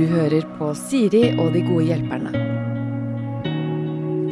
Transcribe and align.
Du 0.00 0.06
hører 0.08 0.44
på 0.56 0.70
Siri 0.78 1.26
og 1.36 1.50
de 1.52 1.60
gode 1.66 1.84
hjelperne. 1.90 2.30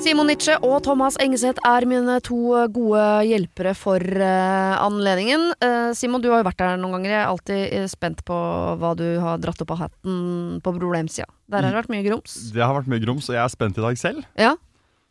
Simon 0.01 0.29
Nietzsche 0.31 0.55
og 0.65 0.79
Thomas 0.87 1.19
Engeseth 1.21 1.61
er 1.67 1.85
mine 1.91 2.15
to 2.25 2.39
gode 2.73 3.03
hjelpere 3.29 3.75
for 3.77 4.01
uh, 4.01 4.79
anledningen. 4.81 5.49
Uh, 5.61 5.91
Simon, 5.99 6.23
du 6.25 6.31
har 6.33 6.41
jo 6.41 6.47
vært 6.47 6.63
der 6.63 6.79
noen 6.81 6.95
ganger. 6.97 7.11
Jeg 7.13 7.21
er 7.21 7.33
alltid 7.35 7.61
eh, 7.83 7.89
spent 7.91 8.23
på 8.25 8.39
hva 8.81 8.95
du 8.97 9.05
har 9.21 9.43
dratt 9.43 9.61
opp 9.67 9.75
av 9.75 9.83
hatten 9.83 10.17
på 10.65 10.73
problemsida. 10.79 11.27
Der 11.53 11.61
har 11.67 11.75
det 11.75 11.81
vært 11.83 11.93
mye 11.93 12.07
grums. 12.07 12.39
Det 12.55 12.63
har 12.65 12.73
vært 12.79 12.89
mye 12.95 13.03
grums, 13.05 13.29
og 13.29 13.37
jeg 13.37 13.43
er 13.45 13.53
spent 13.53 13.81
i 13.83 13.85
dag 13.85 14.01
selv. 14.01 14.25
Ja. 14.41 14.55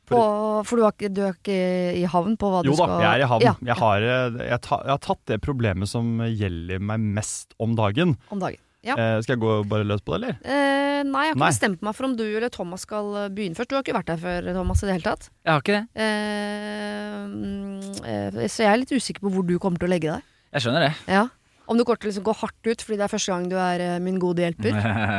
For- 0.08 0.24
Og, 0.24 0.62
for 0.66 0.80
du, 0.80 0.86
har 0.88 0.96
ikke, 0.96 1.10
du 1.12 1.22
er 1.28 1.36
ikke 1.36 1.60
i 2.00 2.06
havn 2.08 2.38
på 2.40 2.50
hva 2.50 2.64
Jo 2.66 2.72
du 2.72 2.80
da, 2.80 3.02
jeg 3.04 3.12
er 3.20 3.26
i 3.26 3.30
havn. 3.30 3.44
Ja, 3.44 3.54
Jeg, 3.70 3.76
har, 3.84 4.06
eh, 4.08 4.40
jeg, 4.54 4.62
ta, 4.64 4.80
jeg 4.88 4.96
har 4.96 5.04
tatt 5.04 5.22
det 5.28 5.38
problemet 5.44 5.92
som 5.92 6.16
gjelder 6.32 6.80
meg 6.80 7.04
mest 7.20 7.54
om 7.62 7.76
dagen. 7.78 8.16
om 8.32 8.40
dagen. 8.42 8.64
Ja. 8.88 8.96
Eh, 8.96 9.18
skal 9.26 9.36
jeg 9.36 9.44
gå 9.44 9.54
bare 9.68 9.88
løs 9.88 10.04
på 10.06 10.16
det, 10.16 10.20
eller? 10.22 10.38
Eh, 10.42 11.02
nei, 11.06 11.24
jeg 11.28 11.34
har 11.34 11.36
ikke 11.36 11.44
Nei. 11.44 11.52
bestemt 11.52 11.84
meg 11.86 11.96
for 11.98 12.08
om 12.08 12.14
du 12.18 12.24
eller 12.26 12.52
Thomas 12.54 12.86
skal 12.88 13.10
eh, 13.24 13.30
begynne 13.36 13.58
først. 13.58 13.70
Du 13.72 13.76
har 13.78 13.84
ikke 13.86 13.98
vært 13.98 14.12
der 14.14 14.22
før, 14.22 14.52
Thomas, 14.56 14.84
i 14.84 14.88
det 14.90 14.96
hele 14.98 15.08
tatt. 15.10 15.28
Jeg 15.44 15.52
har 15.54 15.66
ikke 15.66 15.78
det. 15.78 16.06
Eh, 16.06 17.18
mm, 17.28 18.06
eh, 18.08 18.46
så 18.48 18.64
jeg 18.64 18.72
er 18.72 18.82
litt 18.84 18.94
usikker 18.96 19.26
på 19.26 19.34
hvor 19.34 19.48
du 19.48 19.58
kommer 19.60 19.82
til 19.82 19.90
å 19.90 19.94
legge 19.94 20.14
deg. 20.16 20.30
Jeg 20.56 20.66
skjønner 20.66 20.88
det. 20.88 20.94
Ja. 21.12 21.26
Om 21.68 21.76
du 21.76 21.84
kommer 21.84 22.00
til 22.00 22.08
å 22.08 22.12
liksom 22.14 22.24
gå 22.24 22.36
hardt 22.40 22.70
ut 22.70 22.84
fordi 22.86 22.98
det 23.02 23.04
er 23.04 23.12
første 23.12 23.34
gang 23.34 23.48
du 23.52 23.58
er 23.60 23.84
eh, 23.84 23.98
min 24.04 24.20
gode 24.24 24.46
hjelper. 24.46 24.78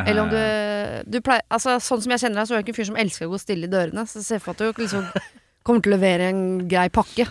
Eller 0.09 0.23
om 0.23 0.31
du, 0.33 0.39
du 1.13 1.21
pleier, 1.25 1.45
altså, 1.53 1.77
Sånn 1.85 2.01
som 2.05 2.15
jeg 2.15 2.25
kjenner 2.25 2.41
deg, 2.41 2.49
så 2.49 2.57
er 2.57 2.63
du 2.63 2.65
ikke 2.65 2.73
en 2.73 2.81
fyr 2.81 2.89
som 2.89 3.01
elsker 3.05 3.29
å 3.29 3.35
gå 3.35 3.43
stille 3.43 3.69
i 3.69 3.73
dørene. 3.73 4.07
Så 4.09 4.23
jeg 4.23 4.31
ser 4.31 4.41
for 4.45 4.55
meg 4.57 4.73
at 4.73 4.79
du 4.81 4.83
liksom 4.87 5.11
kommer 5.69 5.85
til 5.85 5.93
å 5.93 5.99
levere 5.99 6.31
en 6.33 6.43
grei 6.71 6.89
pakke. 6.89 7.29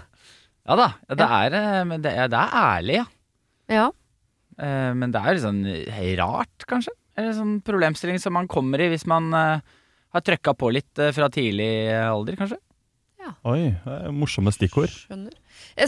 Ja 0.67 0.75
da. 0.77 0.87
Det 1.09 1.29
er, 1.41 1.57
eh, 1.57 1.83
men 1.89 2.03
det 2.05 2.13
er, 2.13 2.29
det 2.29 2.43
er 2.43 2.57
ærlig, 2.61 2.99
ja. 3.01 3.07
Ja. 3.67 3.87
Eh, 4.59 4.93
Men 4.93 5.11
det 5.11 5.21
er 5.21 5.35
jo 5.37 5.45
sånn 5.47 5.65
eh, 5.65 6.15
rart, 6.17 6.65
kanskje. 6.67 6.93
Eller 7.17 7.33
sånn 7.33 7.61
problemstilling 7.65 8.19
som 8.21 8.33
man 8.33 8.47
kommer 8.47 8.79
i 8.81 8.89
hvis 8.93 9.05
man 9.09 9.31
eh, 9.33 9.59
har 10.13 10.21
trøkka 10.21 10.53
på 10.57 10.71
litt 10.73 10.93
fra 11.13 11.29
tidlig 11.29 11.89
alder, 11.93 12.35
kanskje. 12.39 12.57
Oi, 13.43 13.65
eh, 13.75 14.05
morsomme 14.15 14.53
stikkord. 14.55 14.87
Skjønner. 14.87 15.33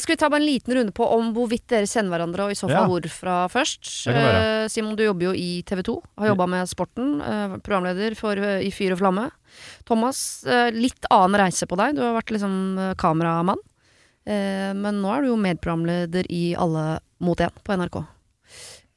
Skal 0.02 0.12
vi 0.12 0.18
ta 0.20 0.28
bare 0.28 0.42
en 0.42 0.48
liten 0.50 0.74
runde 0.76 0.92
på 0.92 1.06
om 1.08 1.30
hvorvidt 1.34 1.70
dere 1.72 1.88
kjenner 1.88 2.12
hverandre, 2.18 2.44
og 2.50 2.52
i 2.52 2.58
så 2.60 2.68
fall 2.68 2.84
Ja. 2.84 2.88
hvorfra 2.92 3.36
først? 3.48 4.08
Eh, 4.12 4.68
Simon, 4.68 4.98
du 5.00 5.06
jobber 5.06 5.30
jo 5.30 5.32
i 5.32 5.62
TV 5.64 5.82
2. 5.88 5.96
Har 6.18 6.28
jobba 6.36 6.48
med 6.50 6.68
sporten. 6.68 7.22
eh, 7.22 7.56
Programleder 7.64 8.18
for 8.18 8.36
I 8.36 8.70
fyr 8.76 8.92
og 8.92 9.00
flamme. 9.00 9.32
Thomas, 9.86 10.44
eh, 10.46 10.72
litt 10.72 11.06
annen 11.10 11.40
reise 11.40 11.66
på 11.66 11.78
deg. 11.78 11.96
Du 11.96 12.02
har 12.02 12.20
vært 12.22 12.34
liksom 12.36 12.96
kameramann. 12.98 13.60
Eh, 14.28 14.74
Men 14.74 15.02
nå 15.02 15.08
er 15.18 15.22
du 15.22 15.28
jo 15.30 15.38
medprogramleder 15.38 16.26
i 16.30 16.56
Alle 16.56 17.00
mot 17.22 17.38
én 17.40 17.52
på 17.64 17.72
NRK. 17.78 18.06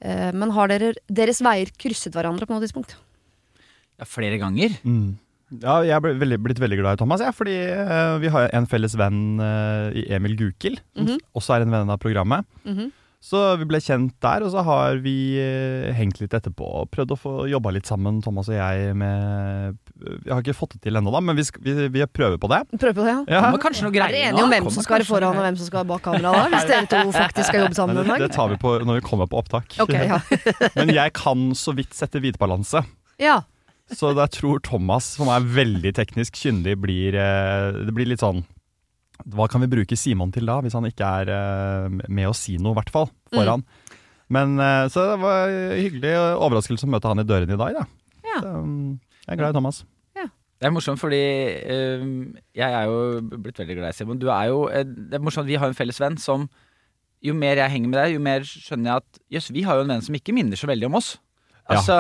Eh, 0.03 0.31
Men 0.35 0.51
har 0.57 0.71
dere, 0.73 0.93
deres 1.09 1.41
veier 1.45 1.71
krysset 1.79 2.15
hverandre 2.17 2.47
på 2.49 2.55
noe 2.57 2.63
tidspunkt? 2.65 2.97
Ja, 4.01 4.09
flere 4.09 4.39
ganger. 4.41 4.75
Mm. 4.83 5.19
Ja, 5.61 5.83
jeg 5.85 5.93
er 5.93 6.01
veldig, 6.17 6.39
blitt 6.41 6.61
veldig 6.63 6.79
glad 6.81 6.97
i 6.97 7.01
Thomas, 7.03 7.21
ja, 7.21 7.29
fordi 7.37 7.53
eh, 7.53 8.15
vi 8.23 8.31
har 8.33 8.49
en 8.57 8.67
felles 8.67 8.95
venn 8.97 9.41
eh, 9.45 10.01
i 10.01 10.07
Emil 10.17 10.37
Gukild, 10.39 10.81
Mm 10.97 11.07
-hmm. 11.07 11.19
også 11.37 11.55
er 11.57 11.63
en 11.63 11.71
venn 11.71 11.91
av 11.91 11.99
programmet. 12.01 12.45
Mhm. 12.65 12.91
Så 13.23 13.39
vi 13.61 13.67
ble 13.71 13.79
kjent 13.79 14.17
der, 14.25 14.43
og 14.43 14.51
så 14.51 14.65
har 14.67 14.97
vi 15.05 15.13
eh, 15.39 15.93
hengt 15.95 16.19
litt 16.19 16.33
etterpå 16.35 16.67
og 16.81 16.89
prøvd 16.91 17.13
å 17.15 17.19
få 17.21 17.35
jobba 17.47 17.71
litt 17.77 17.87
sammen, 17.87 18.17
Thomas 18.25 18.49
og 18.51 18.57
jeg, 18.57 18.97
med 18.99 19.77
Vi 20.03 20.33
har 20.33 20.43
ikke 20.43 20.57
fått 20.59 20.75
det 20.75 20.81
til 20.89 20.99
ennå, 20.99 21.13
da, 21.15 21.21
men 21.23 21.39
vi, 21.39 21.45
vi, 21.63 21.75
vi 21.95 22.03
prøver 22.11 22.41
på 22.43 22.51
det. 22.51 22.59
Prøver 22.75 22.97
på 22.97 23.05
det, 23.07 23.13
ja. 23.15 23.21
Ja. 23.31 23.45
Kommer 23.47 23.63
kanskje 23.63 23.87
noe 23.87 23.93
Er 23.93 23.99
greier 24.01 24.17
dere 24.17 24.33
enige 24.33 24.43
om 24.49 24.51
hvem 24.57 24.67
som 24.75 24.83
skal 24.83 24.99
være 24.99 25.07
foran 25.07 25.39
og 25.39 25.47
hvem 25.47 25.61
som 25.61 25.71
skal 25.71 25.85
være 25.85 25.91
bak 25.93 26.03
kamera 26.09 26.33
da? 26.35 26.43
Hvis 26.57 26.67
dere 26.73 26.89
to 26.91 27.15
faktisk 27.15 27.53
skal 27.53 27.63
jobbe 27.63 27.79
sammen 27.79 27.95
Men 27.95 28.03
en 28.03 28.11
det, 28.11 28.17
dag? 28.19 28.27
det 28.27 28.37
tar 28.41 28.51
vi 28.51 28.59
på 28.67 28.75
når 28.91 28.99
vi 28.99 29.05
kommer 29.07 29.31
på 29.31 29.39
opptak. 29.45 29.79
Okay, 29.87 30.11
ja. 30.11 30.19
Men 30.81 30.91
jeg 30.99 31.15
kan 31.21 31.47
så 31.59 31.77
vidt 31.79 31.95
sette 31.95 32.23
hvitbalanse. 32.23 32.83
ja. 33.23 33.39
Så 33.93 34.13
jeg 34.17 34.31
tror 34.33 34.61
Thomas, 34.65 35.05
som 35.19 35.29
er 35.29 35.45
veldig 35.53 35.91
teknisk 35.99 36.39
kyndig, 36.39 36.79
blir 36.81 37.13
eh, 37.19 37.75
Det 37.85 37.93
blir 37.93 38.09
litt 38.09 38.23
sånn 38.23 38.39
Hva 39.31 39.47
kan 39.51 39.63
vi 39.63 39.71
bruke 39.71 39.99
Simon 39.99 40.33
til 40.35 40.49
da, 40.49 40.59
hvis 40.65 40.75
han 40.79 40.89
ikke 40.89 41.15
er 41.23 41.33
eh, 41.37 42.03
med 42.09 42.31
å 42.31 42.35
si 42.37 42.59
noe, 42.59 42.75
i 42.75 42.81
hvert 42.81 42.93
fall, 42.95 43.11
foran. 43.33 43.65
Men 44.33 44.57
eh, 44.59 44.89
Så 44.93 45.07
det 45.13 45.21
var 45.23 45.53
hyggelig 45.77 46.17
overraskelse 46.41 46.89
å 46.89 46.93
møte 46.95 47.11
han 47.13 47.23
i 47.23 47.29
døren 47.29 47.53
i 47.53 47.61
dag, 47.61 47.83
da. 47.83 47.87
Ja. 48.23 48.39
Så, 48.41 48.53
um, 48.63 49.01
jeg 49.27 49.35
er 49.35 49.43
glad 49.43 49.55
i 49.55 49.59
Thomas. 49.61 49.85
Det 50.63 50.69
er 50.69 50.75
morsomt 50.77 51.01
fordi 51.03 51.19
eh, 51.19 52.03
jeg 52.55 52.75
er 52.79 52.85
jo 52.87 53.39
blitt 53.43 53.59
veldig 53.59 53.77
glad 53.81 53.91
i 53.91 53.97
Simon. 53.99 54.21
Du 54.23 54.29
er 54.31 54.53
jo 54.53 54.69
eh, 54.71 54.85
Det 54.87 55.19
er 55.19 55.25
morsomt, 55.25 55.49
vi 55.51 55.59
har 55.59 55.67
en 55.67 55.75
felles 55.75 55.99
venn 55.99 56.15
som 56.23 56.47
Jo 57.23 57.35
mer 57.35 57.59
jeg 57.59 57.73
henger 57.73 57.91
med 57.91 57.99
deg, 57.99 58.15
jo 58.15 58.23
mer 58.23 58.47
skjønner 58.47 58.93
jeg 58.93 59.03
at 59.03 59.21
Jøss, 59.37 59.51
vi 59.55 59.65
har 59.67 59.81
jo 59.81 59.83
en 59.83 59.91
venn 59.97 60.05
som 60.07 60.15
ikke 60.15 60.35
minner 60.35 60.59
så 60.59 60.71
veldig 60.71 60.87
om 60.87 60.99
oss. 61.01 61.17
Ja. 61.71 61.99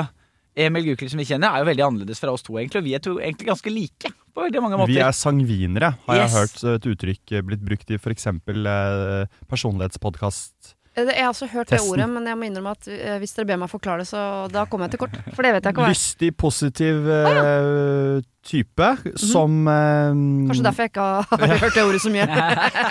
Emil 0.56 0.84
Gukild 0.84 1.10
som 1.10 1.18
vi 1.22 1.24
kjenner, 1.24 1.48
er 1.54 1.62
jo 1.62 1.68
veldig 1.70 1.84
annerledes 1.86 2.20
fra 2.20 2.32
oss 2.34 2.42
to, 2.44 2.52
egentlig. 2.60 2.82
Og 2.82 2.84
vi 2.84 2.94
er 2.94 3.00
to 3.04 3.14
egentlig 3.18 3.48
ganske 3.48 3.72
like 3.72 4.10
på 4.34 4.44
veldig 4.44 4.60
mange 4.64 4.76
måter. 4.80 4.92
Vi 4.92 5.00
er 5.00 5.14
sangvinere, 5.16 5.94
har 6.06 6.16
Yes. 6.18 6.32
jeg 6.32 6.40
hørt 6.40 6.76
et 6.76 6.86
uttrykk 6.92 7.34
blitt 7.48 7.64
brukt 7.64 7.90
i 7.90 7.96
f.eks. 7.96 8.26
Eh, 8.26 9.26
personlighetspodkast. 9.48 10.74
Eh, 10.94 11.06
Jeg 11.08 11.22
har 11.24 11.30
også 11.32 11.46
hørt 11.48 11.70
det 11.72 11.78
ordet, 11.80 12.04
men 12.10 12.26
jeg 12.28 12.36
må 12.36 12.44
innrømme 12.48 12.72
at 12.76 12.88
eh, 12.92 13.14
hvis 13.22 13.32
dere 13.36 13.46
ber 13.48 13.60
meg 13.62 13.70
forklare 13.72 14.02
det, 14.02 14.08
så 14.10 14.22
da 14.52 14.64
kommer 14.68 14.86
jeg 14.90 14.94
til 14.98 15.00
kort. 15.06 15.14
For 15.32 15.42
det 15.46 15.54
vet 15.56 15.64
jeg 15.64 15.72
ikke 15.72 15.80
hva 15.84 15.88
er. 15.88 15.94
Lystig, 15.96 16.30
positiv 16.36 17.08
eh, 17.08 18.20
type 18.44 18.88
som 19.16 19.54
eh, 19.70 20.10
Mhm. 20.12 20.48
Kanskje 20.50 20.64
derfor 20.66 20.82
jeg 20.84 20.90
ikke 20.92 21.06
har 21.46 21.56
hørt 21.62 21.74
det 21.78 21.84
ordet 21.86 22.02
så 22.02 22.10
mye. 22.12 22.26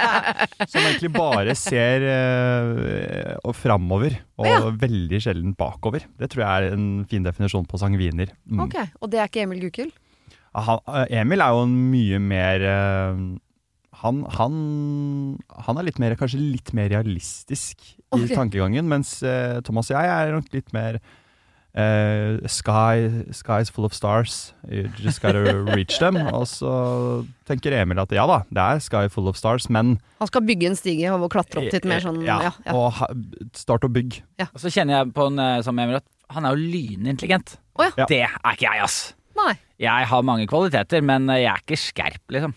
Som 0.71 0.81
egentlig 0.87 1.11
bare 1.13 1.53
ser 1.57 2.03
uh, 2.07 3.35
og 3.43 3.55
framover, 3.57 4.15
og 4.39 4.45
Ja. 4.47 4.59
veldig 4.81 5.19
sjelden 5.21 5.53
bakover. 5.57 6.05
Det 6.19 6.29
tror 6.31 6.43
jeg 6.45 6.49
er 6.71 6.73
en 6.77 7.05
fin 7.09 7.23
definisjon 7.25 7.65
på 7.67 7.77
sangviner. 7.81 8.29
Mm. 8.49 8.61
Ok, 8.65 8.75
Og 9.01 9.09
det 9.11 9.19
er 9.19 9.27
ikke 9.29 9.43
Emil 9.45 9.61
Gukild? 9.67 9.91
Emil 11.09 11.41
er 11.41 11.53
jo 11.55 11.63
en 11.63 11.75
mye 11.91 12.19
mer 12.19 12.65
eh, 12.67 13.21
han, 14.01 14.23
han, 14.37 14.53
han 15.65 15.77
er 15.81 15.85
litt 15.87 15.99
mer, 16.01 16.15
kanskje 16.19 16.39
litt 16.41 16.73
mer 16.77 16.89
realistisk 16.93 17.81
i 17.93 17.99
Ok. 18.11 18.31
tankegangen, 18.35 18.87
mens 18.91 19.19
eh, 19.23 19.59
Thomas 19.63 19.91
og 19.91 19.97
jeg 19.99 20.09
er 20.11 20.33
nok 20.35 20.47
litt 20.55 20.73
mer 20.75 20.97
eh, 21.73 22.39
sky, 22.51 23.07
sky 23.31 23.63
full 23.71 23.85
of 23.87 23.93
stars. 23.95 24.53
You 24.67 24.89
just 24.99 25.21
gotta 25.21 25.43
reach 25.75 25.99
them. 26.01 26.17
Og 26.33 26.47
så 26.49 26.71
tenker 27.47 27.77
Emil 27.77 28.01
at 28.03 28.11
ja 28.15 28.25
da, 28.27 28.41
det 28.51 28.65
er 28.65 28.83
sky 28.83 29.05
full 29.13 29.29
of 29.31 29.37
stars, 29.39 29.69
men 29.71 29.95
Han 30.19 30.27
skal 30.31 30.43
bygge 30.49 30.71
en 30.71 30.75
stige 30.79 31.13
og 31.15 31.29
klatre 31.33 31.63
opp 31.63 31.71
litt 31.73 31.87
mer 31.87 32.03
sånn 32.03 32.19
ja, 32.25 32.39
ja, 32.49 32.53
ja. 32.67 32.75
Og 32.75 32.91
ha, 32.99 33.07
start 33.57 33.87
å 33.87 33.91
bygge. 33.93 34.25
Ja. 34.41 34.49
Og 34.51 34.59
så 34.65 34.73
kjenner 34.73 34.99
jeg 35.01 35.13
på 35.15 35.29
en 35.31 35.39
eh, 35.39 35.59
som 35.65 35.79
Emil 35.79 36.01
at 36.01 36.07
han 36.31 36.47
er 36.47 36.55
jo 36.55 36.63
lynintelligent. 36.73 37.57
Oh, 37.79 37.85
ja. 37.87 37.91
Ja. 38.03 38.05
Det 38.07 38.21
er 38.27 38.55
ikke 38.55 38.67
jeg, 38.69 38.85
ass. 38.85 38.99
Nei. 39.39 39.53
Jeg 39.81 40.05
har 40.11 40.23
mange 40.27 40.45
kvaliteter, 40.47 41.01
men 41.03 41.29
eh, 41.31 41.45
jeg 41.45 41.51
er 41.55 41.63
ikke 41.65 41.79
skerp, 41.79 42.23
liksom. 42.35 42.55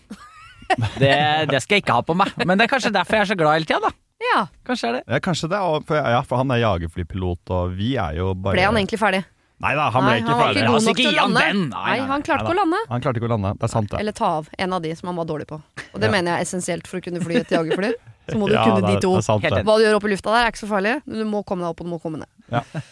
Det, 0.99 1.11
det 1.51 1.61
skal 1.63 1.77
jeg 1.77 1.83
ikke 1.85 1.95
ha 1.99 2.01
på 2.07 2.15
meg. 2.17 2.31
Men 2.45 2.57
det 2.57 2.65
er 2.67 2.71
kanskje 2.71 2.91
derfor 2.95 3.19
jeg 3.19 3.25
er 3.27 3.31
så 3.33 3.37
glad 3.39 3.57
hele 3.59 3.69
tida, 3.69 3.79
da. 3.85 3.91
Ja. 4.25 4.41
Kanskje 4.65 4.87
er 4.89 4.93
det. 4.97 5.03
Ja, 5.11 5.19
kanskje 5.21 5.49
det. 5.51 5.59
Og, 5.61 5.83
for, 5.87 5.95
ja, 5.99 6.21
for 6.25 6.41
han 6.41 6.51
er 6.55 6.61
jagerflypilot, 6.63 7.51
og 7.53 7.73
vi 7.77 7.93
er 8.01 8.17
jo 8.17 8.31
bare 8.33 8.57
Ble 8.57 8.63
han 8.69 8.79
egentlig 8.79 8.99
ferdig? 9.01 9.23
Nei 9.63 9.71
da, 9.77 9.85
han 9.93 10.03
ble 10.03 10.11
Nei, 10.11 10.19
ikke 10.19 10.33
han 10.33 10.41
ferdig. 10.41 10.61
ikke 10.63 10.71
god 10.73 10.83
nok 10.85 10.97
ikke 10.99 11.03
til 11.05 11.15
å 11.15 11.21
han 11.21 11.35
lande. 11.37 11.67
Nei, 11.75 11.83
Nei, 11.95 12.07
han 12.09 12.23
klarte 12.27 12.43
ikke 12.43 12.55
å 12.55 12.57
lande. 12.59 12.79
Han 12.89 13.03
klarte 13.05 13.21
ikke 13.21 13.29
å 13.29 13.31
lande. 13.35 13.51
Det 13.61 13.67
er 13.69 13.71
sant, 13.71 13.91
det. 13.93 14.01
Eller 14.03 14.15
ta 14.17 14.31
av 14.41 14.49
en 14.65 14.75
av 14.75 14.81
de 14.83 14.91
som 14.99 15.11
han 15.11 15.19
var 15.21 15.29
dårlig 15.29 15.47
på. 15.51 15.59
Og 15.93 16.01
det 16.01 16.09
Ja. 16.09 16.11
mener 16.11 16.31
jeg 16.33 16.41
er 16.41 16.47
essensielt 16.49 16.89
for 16.91 16.99
å 16.99 17.05
kunne 17.05 17.21
fly 17.23 17.37
et 17.39 17.53
jagerfly. 17.55 17.93
Så 18.27 18.35
må 18.41 18.49
du 18.49 18.53
Ja, 18.57 18.65
kunne 18.65 18.81
det 18.83 18.97
de 18.97 19.05
to. 19.05 19.13
Hva 19.15 19.77
du 19.79 19.85
gjør 19.85 19.95
oppe 20.01 20.09
i 20.09 20.13
lufta 20.15 20.33
der 20.35 20.41
er 20.49 20.51
ikke 20.51 20.63
så 20.65 20.71
farlig, 20.73 20.97
men 21.05 21.23
du 21.23 21.25
må 21.31 21.43
komme 21.47 21.63
deg 21.63 21.71
opp 21.71 21.85
og 21.85 21.87
du 21.87 21.93
må 21.93 22.01
komme 22.03 22.19
ned. 22.25 22.83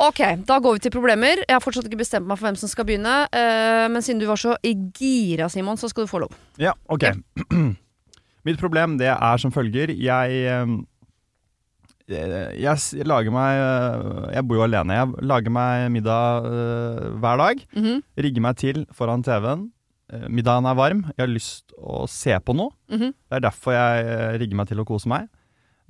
Ja. 0.00 0.08
Ok, 0.08 0.20
da 0.48 0.56
går 0.64 0.78
vi 0.78 0.80
til 0.86 0.92
problemer. 0.94 1.42
Jeg 1.44 1.52
har 1.52 1.60
fortsatt 1.60 1.84
ikke 1.90 2.00
bestemt 2.00 2.24
meg 2.26 2.38
for 2.40 2.48
hvem 2.48 2.56
som 2.56 2.70
skal 2.72 2.86
begynne. 2.88 3.28
eh, 3.36 3.86
men 3.92 4.00
siden 4.02 4.20
du 4.22 4.26
var 4.26 4.40
så 4.40 4.54
gira, 4.64 5.48
Simon, 5.52 5.76
så 5.76 5.90
skal 5.92 6.06
du 6.06 6.10
få 6.10 6.22
lov. 6.24 6.32
Ja, 6.58 6.72
ok. 6.88 7.04
Mitt 8.48 8.56
problem 8.58 8.96
det 8.96 9.10
er 9.12 9.36
som 9.42 9.52
følger. 9.52 9.92
Jeg, 9.92 10.30
eh, 10.48 10.66
jeg, 12.10 13.04
lager 13.06 13.30
meg 13.34 13.58
eh, 13.60 14.30
Jeg 14.38 14.46
bor 14.48 14.56
jo 14.58 14.64
alene. 14.66 14.96
Jeg 14.96 15.26
lager 15.30 15.52
meg 15.54 15.90
middag 15.94 16.48
eh, 16.48 17.10
hver 17.22 17.36
dag. 17.44 17.60
Mhm, 17.76 18.00
Rigger 18.24 18.46
meg 18.48 18.56
til 18.58 18.86
foran 18.96 19.22
TV-en. 19.26 19.68
Eh, 20.12 20.24
middagen 20.28 20.66
er 20.66 20.74
varm. 20.78 21.04
Jeg 21.12 21.22
har 21.26 21.30
lyst 21.30 21.74
å 21.78 22.06
se 22.10 22.34
på 22.40 22.56
noe. 22.56 22.72
mhm. 22.90 23.12
Det 23.12 23.38
er 23.38 23.44
derfor 23.46 23.76
jeg 23.76 24.08
eh, 24.08 24.38
rigger 24.42 24.56
meg 24.62 24.72
til 24.72 24.80
å 24.82 24.88
kose 24.88 25.08
meg. 25.12 25.28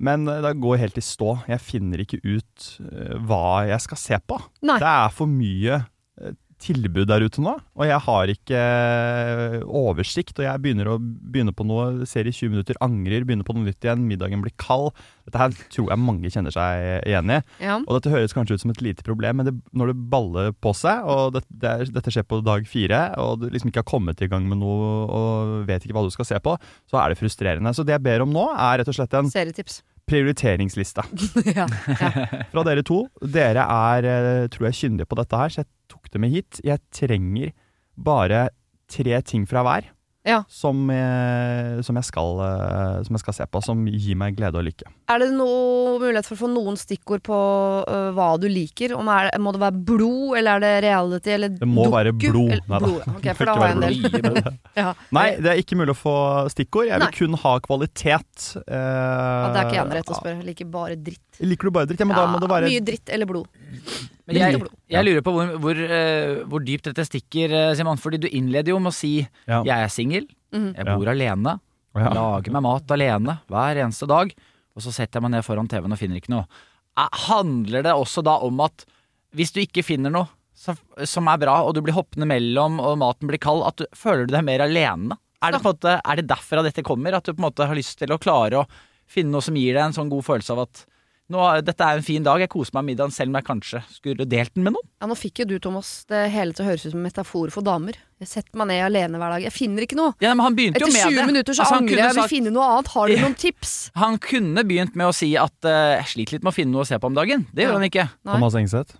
Men 0.01 0.27
eh, 0.27 0.41
det 0.43 0.57
går 0.61 0.81
helt 0.81 0.99
i 0.99 1.05
stå. 1.05 1.35
Jeg 1.51 1.63
finner 1.63 2.03
ikke 2.03 2.21
ut 2.25 2.69
eh, 2.83 3.17
hva 3.27 3.65
jeg 3.69 3.87
skal 3.87 4.01
se 4.01 4.21
på. 4.25 4.39
Nei. 4.65 4.79
Det 4.81 4.93
er 4.93 5.11
for 5.15 5.29
mye 5.29 5.81
eh, 5.81 6.39
tilbud 6.61 7.07
der 7.09 7.23
ute 7.25 7.41
nå, 7.41 7.55
og 7.57 7.87
jeg 7.89 7.97
har 8.05 8.29
ikke 8.29 8.59
oversikt. 9.65 10.35
Og 10.37 10.45
jeg 10.45 10.61
begynner 10.61 10.91
å 10.91 10.99
begynne 11.01 11.55
på 11.57 11.65
noe, 11.65 12.05
ser 12.05 12.29
i 12.29 12.33
20 12.35 12.53
minutter, 12.53 12.77
angrer, 12.85 13.25
begynner 13.25 13.47
på 13.47 13.55
noe 13.57 13.65
nytt 13.65 13.81
igjen, 13.81 14.03
middagen 14.05 14.43
blir 14.45 14.53
kald. 14.61 14.91
Dette 15.25 15.41
her 15.41 15.55
tror 15.73 15.89
jeg 15.89 16.03
mange 16.05 16.29
kjenner 16.29 16.53
seg 16.53 17.01
igjen 17.09 17.33
i. 17.33 17.39
Ja. 17.65 17.79
Og 17.81 17.97
dette 17.97 18.13
høres 18.13 18.37
kanskje 18.37 18.59
ut 18.59 18.65
som 18.65 18.75
et 18.75 18.83
lite 18.85 19.05
problem, 19.07 19.41
men 19.41 19.49
det, 19.49 19.55
når 19.73 19.89
det 19.89 19.97
baller 20.13 20.53
på 20.53 20.75
seg, 20.77 21.01
og 21.09 21.33
det, 21.33 21.41
det 21.49 21.73
er, 21.73 21.93
dette 21.97 22.13
skjer 22.13 22.29
på 22.29 22.43
dag 22.45 22.69
fire, 22.69 23.03
og 23.25 23.41
du 23.41 23.49
liksom 23.49 23.73
ikke 23.73 23.81
har 23.81 23.91
kommet 23.95 24.21
i 24.21 24.29
gang 24.29 24.45
med 24.45 24.61
noe 24.61 24.91
og 25.09 25.55
vet 25.65 25.81
ikke 25.81 25.97
hva 25.97 26.05
du 26.05 26.13
skal 26.13 26.29
se 26.29 26.41
på, 26.45 26.53
så 26.93 27.01
er 27.01 27.09
det 27.09 27.17
frustrerende. 27.23 27.73
Så 27.73 27.87
det 27.87 27.97
jeg 27.97 28.05
ber 28.05 28.27
om 28.27 28.37
nå, 28.37 28.51
er 28.53 28.83
rett 28.83 28.93
og 28.93 29.01
slett 29.01 29.17
en 29.17 29.33
Serietips. 29.33 29.81
Prioriteringsliste 30.09 31.03
ja. 31.57 31.67
fra 32.51 32.63
dere 32.67 32.83
to. 32.87 33.03
Dere 33.21 33.65
er, 33.65 34.07
eh, 34.07 34.47
tror 34.51 34.69
jeg, 34.69 34.79
kyndige 34.81 35.09
på 35.09 35.19
dette 35.19 35.39
her, 35.41 35.53
så 35.53 35.63
jeg 35.63 35.71
tok 35.91 36.11
det 36.13 36.21
med 36.23 36.35
hit. 36.35 36.61
Jeg 36.67 36.83
trenger 36.93 37.53
bare 38.01 38.49
tre 38.91 39.21
ting 39.27 39.47
fra 39.49 39.63
hver 39.67 39.91
Ja. 40.21 40.43
som, 40.53 40.83
jeg, 40.93 41.81
som, 41.81 41.97
jeg 41.97 42.05
skal, 42.05 42.35
eh, 42.45 42.97
som 43.07 43.15
jeg 43.17 43.21
skal 43.23 43.35
se 43.39 43.45
på, 43.49 43.61
som 43.65 43.79
gir 43.89 44.17
meg 44.21 44.35
glede 44.37 44.59
og 44.59 44.67
lykke. 44.67 44.85
Er 45.09 45.23
det 45.23 45.31
noe 45.33 45.95
mulighet 45.97 46.27
for 46.29 46.37
å 46.37 46.41
få 46.43 46.49
noen 46.51 46.77
stikkord 46.77 47.23
på 47.25 47.39
uh, 47.87 48.11
hva 48.13 48.27
du 48.37 48.45
liker? 48.51 48.93
Om 48.93 49.09
er, 49.09 49.31
må 49.41 49.53
det 49.55 49.63
være 49.63 49.81
blod, 49.89 50.37
eller 50.37 50.59
er 50.59 50.61
det 50.61 50.71
reality, 50.85 51.33
eller 51.33 51.55
Det 51.57 51.69
må 51.69 51.87
være 51.89 52.13
blod. 52.13 52.53
Eller- 52.53 52.69
Neida. 52.69 52.83
blod. 52.85 53.01
Ok, 53.15 53.25
Det 53.25 53.35
for 53.39 53.49
da 53.49 53.57
har 53.57 53.71
jeg 53.71 53.79
en 53.79 53.81
del. 53.81 54.53
Ja. 54.77 54.93
Nei, 55.11 55.25
det 55.41 55.49
er 55.51 55.59
ikke 55.63 55.75
mulig 55.81 55.95
å 55.95 55.99
få 55.99 56.15
stikkord. 56.53 56.87
Jeg 56.91 57.01
vil 57.01 57.09
Nei. 57.09 57.17
kun 57.17 57.41
ha 57.41 57.57
kvalitet. 57.65 58.47
Uh, 58.61 58.77
Ja, 58.77 59.49
det 59.51 59.57
er 59.57 59.65
ikke 59.65 59.79
jeg 59.79 59.91
rett 59.97 60.13
å 60.13 60.21
spørre. 60.21 60.37
Jeg 60.37 60.49
liker 60.53 60.69
bare 60.77 60.95
dritt. 61.01 61.25
Liker 61.41 61.67
du 61.67 61.75
bare 61.75 61.89
dritt? 61.89 61.99
Ja, 62.05 62.07
men 62.07 62.15
da 62.21 62.29
må 62.29 62.39
det 62.45 62.51
være 62.53 62.69
Mye 62.69 62.85
dritt 62.93 63.09
eller 63.09 63.25
blod. 63.33 63.49
Men 64.31 64.41
jeg, 64.59 64.61
jeg 64.95 65.05
lurer 65.07 65.21
på 65.25 65.33
hvor, 65.35 65.51
hvor, 65.63 65.81
eh, 65.97 66.43
hvor 66.49 66.63
dypt 66.65 66.89
dette 66.89 67.05
stikker, 67.07 67.51
eh, 67.51 67.73
Simon. 67.77 67.97
Fordi 68.01 68.19
du 68.23 68.27
innleder 68.29 68.73
jo 68.73 68.79
med 68.79 68.91
å 68.93 68.95
si 68.95 69.13
ja. 69.47 69.61
jeg 69.63 69.75
er 69.77 69.91
singel, 69.93 70.27
Mhm. 70.51 70.73
jeg 70.75 70.85
bor 70.85 71.07
alene, 71.07 71.59
Ja. 71.95 72.09
lager 72.15 72.51
meg 72.51 72.61
mat 72.63 72.87
alene 72.91 73.39
hver 73.49 73.75
eneste 73.83 74.07
dag, 74.07 74.33
og 74.75 74.81
så 74.83 74.91
setter 74.91 75.19
jeg 75.19 75.23
meg 75.23 75.31
ned 75.31 75.43
foran 75.45 75.67
TV-en 75.67 75.91
og 75.93 75.99
finner 75.99 76.19
ikke 76.19 76.29
noe. 76.33 76.45
Eh, 76.97 77.07
Handler 77.27 77.83
det 77.83 77.93
også 77.95 78.23
da 78.23 78.37
om 78.43 78.59
at 78.61 78.85
hvis 79.35 79.51
du 79.55 79.61
ikke 79.63 79.83
finner 79.83 80.11
noe 80.11 80.27
så, 80.55 80.75
som 81.07 81.27
er 81.31 81.37
bra, 81.41 81.61
og 81.65 81.73
du 81.73 81.81
blir 81.81 81.95
hoppende 81.95 82.27
mellom, 82.27 82.79
og 82.83 82.97
maten 82.99 83.27
blir 83.31 83.39
kald, 83.39 83.63
at 83.65 83.77
du, 83.77 83.85
føler 83.95 84.27
du 84.27 84.35
deg 84.35 84.43
mer 84.45 84.59
alene? 84.59 85.17
Er 85.41 85.53
det, 85.55 85.61
på 85.63 85.71
en 85.71 85.73
måte, 85.79 86.01
er 86.05 86.15
det 86.19 86.27
derfra 86.29 86.61
dette 86.63 86.83
kommer? 86.85 87.15
At 87.17 87.23
du 87.25 87.33
på 87.33 87.39
en 87.41 87.47
måte 87.49 87.65
har 87.65 87.73
lyst 87.73 87.97
til 87.97 88.11
å 88.13 88.19
klare 88.21 88.59
å 88.61 88.67
finne 89.09 89.31
noe 89.33 89.41
som 89.41 89.55
gir 89.57 89.73
deg 89.73 89.81
en 89.87 89.95
sånn 89.95 90.09
god 90.11 90.21
følelse 90.27 90.51
av 90.53 90.59
at 90.67 90.85
nå, 91.31 91.41
dette 91.65 91.85
er 91.87 91.97
en 91.99 92.05
fin 92.05 92.23
dag, 92.25 92.41
jeg 92.43 92.49
koser 92.51 92.75
meg 92.75 92.83
med 92.83 92.91
middagen 92.93 93.13
selv 93.15 93.31
om 93.31 93.37
jeg 93.39 93.47
kanskje 93.47 93.81
skulle 93.95 94.27
delt 94.29 94.53
den 94.57 94.65
med 94.67 94.75
noen? 94.75 94.87
Ja, 95.01 95.07
nå 95.09 95.15
fikk 95.17 95.41
jo 95.41 95.45
du, 95.49 95.55
Thomas, 95.63 95.89
det 96.11 96.25
hele 96.33 96.53
til 96.57 96.65
å 96.65 96.69
høres 96.69 96.83
ut 96.85 96.91
som 96.93 96.99
en 97.01 97.07
metafor 97.07 97.51
for 97.55 97.65
damer. 97.65 97.97
Jeg 98.21 98.29
setter 98.29 98.59
meg 98.61 98.69
ned 98.69 98.83
alene 98.85 99.17
hver 99.21 99.33
dag. 99.37 99.45
Jeg 99.47 99.55
finner 99.55 99.87
ikke 99.87 99.97
noe. 99.97 100.13
Ja, 100.21 100.35
men 100.35 100.43
han 100.45 100.57
begynte 100.59 100.77
Etter 100.77 100.91
jo 100.91 100.93
med 100.93 101.07
20 101.07 101.17
det. 101.21 101.27
minutter 101.31 101.57
så 101.57 101.63
Altså, 101.65 101.79
angrer 101.81 101.97
jeg, 101.97 102.05
jeg, 102.11 102.17
vil 102.19 102.29
finne 102.35 102.53
noe 102.53 102.67
annet. 102.75 102.91
Har 102.93 103.07
du 103.07 103.13
Ja. 103.15 103.21
noen 103.25 103.37
tips? 103.41 103.71
Han 103.97 104.19
kunne 104.21 104.65
begynt 104.69 104.95
med 104.99 105.09
å 105.09 105.13
si 105.15 105.31
at 105.41 105.55
uh, 105.65 105.95
jeg 105.97 106.11
sliter 106.13 106.37
litt 106.37 106.43
med 106.45 106.51
å 106.53 106.57
finne 106.59 106.75
noe 106.75 106.83
å 106.85 106.89
se 106.91 106.99
på 107.01 107.09
om 107.09 107.17
dagen. 107.17 107.47
Det 107.55 107.65
gjør 107.65 107.73
Ja. 107.73 107.79
han 107.79 107.87
ikke. 107.89 108.05
Nei. 108.27 108.35
Thomas 108.35 108.59
Engseth, 108.61 108.93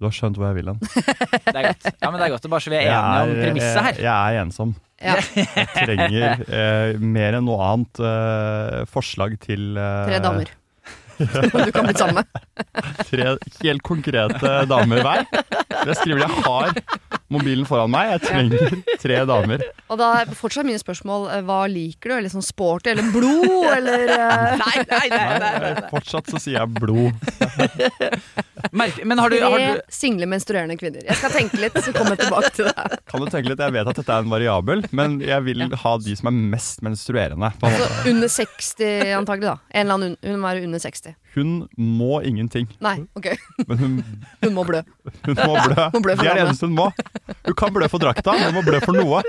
du 0.00 0.06
har 0.08 0.14
skjønt 0.16 0.38
hvor 0.40 0.48
jeg 0.48 0.56
vil 0.62 0.72
hen. 0.72 0.80
Det 1.52 1.52
er 1.58 1.68
godt. 1.68 1.84
Ja, 2.00 2.08
men 2.10 2.16
det 2.18 2.24
er 2.26 2.32
godt. 2.32 2.48
Bare 2.54 2.64
så 2.64 2.72
vi 2.72 2.78
er 2.80 2.88
enige 2.94 3.20
om 3.28 3.34
premisset 3.42 3.82
her. 3.84 3.92
jeg, 4.00 4.06
jeg 4.08 4.38
er 4.38 4.40
ensom. 4.46 4.72
Ja. 5.02 5.14
Jeg 5.34 5.68
trenger 5.74 6.42
eh, 6.46 6.98
mer 7.02 7.34
enn 7.38 7.46
noe 7.50 7.58
annet 7.72 8.00
eh, 8.06 8.82
forslag 8.90 9.34
til 9.42 9.72
eh, 9.76 10.04
Tre 10.08 10.20
damer. 10.22 10.52
du 11.66 11.72
kan 11.72 11.86
bli 11.86 11.94
sammen 11.94 12.20
med. 12.20 12.26
Tre 13.08 13.36
helt 13.62 13.82
konkrete 13.86 14.52
damer 14.70 15.02
hver. 15.04 15.24
Jeg 15.86 15.96
skriver 16.00 16.24
jeg 16.24 16.44
har 16.46 16.72
mobilen 17.32 17.66
foran 17.68 17.90
meg. 17.92 18.12
Jeg 18.14 18.22
trenger 18.28 18.76
tre 19.02 19.18
damer. 19.28 19.64
Og 19.92 19.98
da 20.00 20.10
er 20.22 20.32
fortsatt 20.38 20.66
mine 20.68 20.80
spørsmål 20.80 21.28
eh, 21.34 21.42
hva 21.48 21.60
liker 21.72 22.12
du? 22.12 22.16
Eller 22.20 22.32
sånn 22.32 22.44
sporty? 22.46 22.92
Eller 22.92 23.08
blod? 23.14 23.66
Eller 23.76 24.06
eh, 24.14 24.56
Nei, 24.62 24.76
nei, 24.88 25.06
nei, 25.12 25.38
nei, 25.42 25.52
nei. 25.66 25.72
Fortsatt 25.92 26.30
så 26.32 26.40
sier 26.42 26.60
jeg 26.60 26.74
blod. 26.78 27.16
Merke- 28.72 29.04
Men 29.04 29.18
har 29.18 29.30
du, 29.32 29.40
har 29.42 29.58
du 29.58 29.80
single 29.92 30.26
menstruerende 30.30 30.76
kvinner. 30.80 31.02
Jeg 31.08 31.18
skal 31.18 31.32
tenke 31.34 31.58
litt, 31.60 31.76
så 31.82 31.92
kommer 31.96 32.14
jeg 32.16 32.26
tilbake 32.26 32.52
til 32.56 32.68
det. 32.70 33.00
Kan 33.10 33.24
du 33.24 33.30
tenke 33.32 33.50
litt, 33.52 33.62
Jeg 33.62 33.74
vet 33.74 33.90
at 33.90 33.98
dette 33.98 34.14
er 34.14 34.24
en 34.24 34.30
variabel, 34.32 34.84
men 34.94 35.18
jeg 35.24 35.44
vil 35.48 35.66
ha 35.82 35.94
de 36.02 36.14
som 36.18 36.30
er 36.30 36.36
mest 36.54 36.82
menstruerende. 36.86 37.50
på 37.60 37.68
en 37.68 37.74
Så 37.76 37.82
måte. 37.88 38.10
under 38.12 38.32
60 38.36 39.12
antagelig, 39.18 39.48
da. 39.50 39.56
En 39.74 39.86
eller 39.86 39.98
annen 39.98 40.16
hun 40.22 40.40
må 40.40 40.48
være 40.52 40.64
under 40.68 40.82
60. 40.82 41.14
Hun 41.34 41.52
må 41.80 42.20
ingenting, 42.28 42.66
Nei, 42.84 42.98
ok. 43.16 43.30
men 43.68 43.78
hun, 43.80 43.92
Hun 44.44 44.54
må 44.56 44.64
blø. 44.68 44.82
hun 45.24 45.38
må 45.38 45.54
blø. 45.64 45.86
Hun 45.94 46.02
blø 46.04 46.16
for 46.16 46.22
Det 46.26 46.30
er 46.32 46.40
det 46.40 46.44
eneste 46.46 46.68
hun 46.68 46.76
må. 46.76 46.90
Hun 47.46 47.56
kan 47.56 47.72
blø 47.72 47.88
for 47.88 48.02
drakta, 48.02 48.34
men 48.36 48.50
hun 48.50 48.58
må 48.58 48.64
blø 48.66 48.80
for 48.84 48.96
noe. 48.98 49.22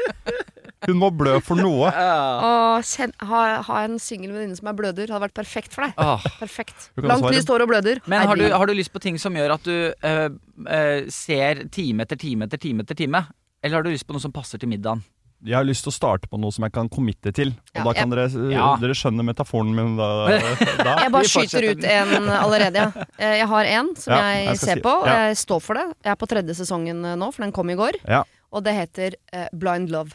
Hun 0.83 0.97
må 0.99 1.09
blø 1.15 1.37
for 1.39 1.55
noe. 1.55 1.87
Åh, 1.95 2.81
kjenn, 2.83 3.13
ha, 3.23 3.43
ha 3.63 3.83
en 3.85 3.95
singel 4.03 4.33
venninne 4.35 4.57
som 4.59 4.67
er 4.67 4.75
bløder. 4.75 5.13
Hadde 5.13 5.23
vært 5.29 5.37
perfekt 5.37 5.71
for 5.75 5.85
deg. 5.87 5.93
Åh. 5.95 6.25
Perfekt. 6.41 6.89
Langt 6.99 7.23
lyst 7.29 7.45
lys 7.47 7.53
hår 7.53 7.63
og 7.63 7.71
bløder. 7.71 8.01
Men 8.11 8.27
har 8.27 8.35
du, 8.35 8.43
har 8.51 8.67
du 8.67 8.75
lyst 8.75 8.91
på 8.91 8.99
ting 9.03 9.15
som 9.21 9.37
gjør 9.39 9.55
at 9.55 9.63
du 9.63 9.71
øh, 9.95 10.27
øh, 10.67 11.07
ser 11.13 11.63
time 11.71 12.03
etter 12.03 12.19
time 12.19 12.49
etter 12.49 12.59
time 12.59 12.83
etter 12.83 12.99
time? 12.99 13.23
Eller 13.63 13.79
har 13.79 13.87
du 13.87 13.93
lyst 13.93 14.03
på 14.09 14.11
noe 14.17 14.19
som 14.23 14.35
passer 14.35 14.59
til 14.59 14.67
middagen? 14.73 15.05
Jeg 15.43 15.55
har 15.57 15.65
lyst 15.67 15.83
til 15.83 15.91
å 15.91 15.95
starte 15.95 16.29
på 16.31 16.39
noe 16.39 16.51
som 16.55 16.63
jeg 16.63 16.71
kan 16.71 16.87
committe 16.89 17.33
til. 17.35 17.49
Og 17.75 17.79
Ja, 17.81 17.83
da 17.83 17.93
kan 17.97 18.09
dere, 18.13 18.29
Ja. 18.51 18.67
dere 18.79 18.95
skjønne 18.95 19.25
metaforen 19.27 19.73
min 19.75 19.97
da. 19.97 20.07
da. 20.87 20.95
Jeg 21.03 21.11
bare 21.11 21.27
skyter 21.27 21.67
ut 21.71 21.83
en 21.83 22.29
allerede, 22.31 22.73
ja. 22.85 23.07
Eh, 23.19 23.37
Jeg 23.41 23.47
har 23.51 23.65
en 23.65 23.95
som 23.99 24.13
Ja, 24.15 24.21
jeg, 24.31 24.45
jeg 24.47 24.57
ser 24.63 24.75
si- 24.79 24.81
på, 24.87 24.93
og 25.01 25.07
ja. 25.07 25.17
jeg 25.27 25.37
står 25.43 25.61
for 25.61 25.73
det. 25.81 25.85
Jeg 26.03 26.11
er 26.11 26.15
på 26.23 26.29
tredje 26.31 26.55
sesongen 26.55 27.03
eh, 27.05 27.15
nå, 27.19 27.31
for 27.33 27.43
den 27.43 27.51
kom 27.51 27.69
i 27.69 27.75
går. 27.75 27.99
Ja. 28.07 28.23
Og 28.53 28.63
det 28.63 28.75
heter 28.77 29.15
uh, 29.33 29.47
Blind 29.51 29.89
Love. 29.89 30.13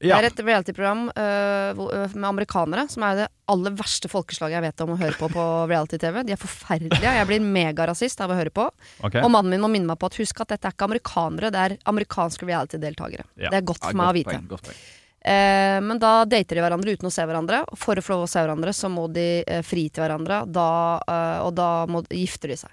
Ja. 0.00 0.16
Det 0.16 0.30
er 0.30 0.30
et 0.30 0.40
reality-program 0.46 1.02
uh, 1.12 1.80
med 2.14 2.28
amerikanere, 2.30 2.86
som 2.88 3.04
er 3.04 3.18
det 3.18 3.26
aller 3.52 3.74
verste 3.76 4.08
folkeslaget 4.08 4.56
jeg 4.56 4.64
vet 4.64 4.84
om 4.86 4.94
å 4.94 5.00
høre 5.00 5.18
på 5.18 5.28
på 5.32 5.44
reality-TV. 5.72 6.22
De 6.24 6.32
er 6.36 6.40
forferdelige. 6.40 7.16
Jeg 7.18 7.28
blir 7.28 7.44
megarasist 7.44 8.22
av 8.24 8.32
å 8.32 8.38
høre 8.38 8.52
på. 8.54 8.64
Okay. 9.04 9.20
Og 9.20 9.28
mannen 9.32 9.52
min 9.52 9.60
må 9.64 9.68
minne 9.72 9.90
meg 9.90 10.00
på 10.00 10.08
at 10.08 10.16
husk 10.22 10.40
at 10.40 10.54
dette 10.54 10.70
er 10.70 10.76
ikke 10.76 10.88
amerikanere, 10.88 11.52
det 11.52 11.66
er 11.66 11.76
amerikanske 11.92 12.48
reality-deltakere. 12.48 13.28
Ja. 13.36 13.52
Det 13.52 13.60
er 13.60 13.68
godt 13.68 13.84
for 13.84 14.00
meg 14.00 14.08
å 14.08 14.16
vite. 14.16 14.40
Point. 14.48 14.72
Eh, 15.20 15.80
men 15.84 15.98
da 16.00 16.24
dater 16.24 16.56
de 16.56 16.62
hverandre 16.64 16.96
uten 16.96 17.10
å 17.10 17.12
se 17.12 17.24
hverandre. 17.28 17.62
For 17.78 17.98
å 17.98 18.04
få 18.04 18.16
lov 18.16 18.24
å 18.24 18.30
se 18.30 18.40
hverandre, 18.40 18.72
så 18.76 18.88
må 18.92 19.06
de 19.12 19.28
eh, 19.44 19.64
fri 19.66 19.88
til 19.92 20.04
hverandre. 20.06 20.44
Da, 20.48 20.70
eh, 21.04 21.38
og 21.44 21.52
da 21.58 21.70
må, 21.90 22.02
gifter 22.08 22.54
de 22.54 22.60
seg. 22.62 22.72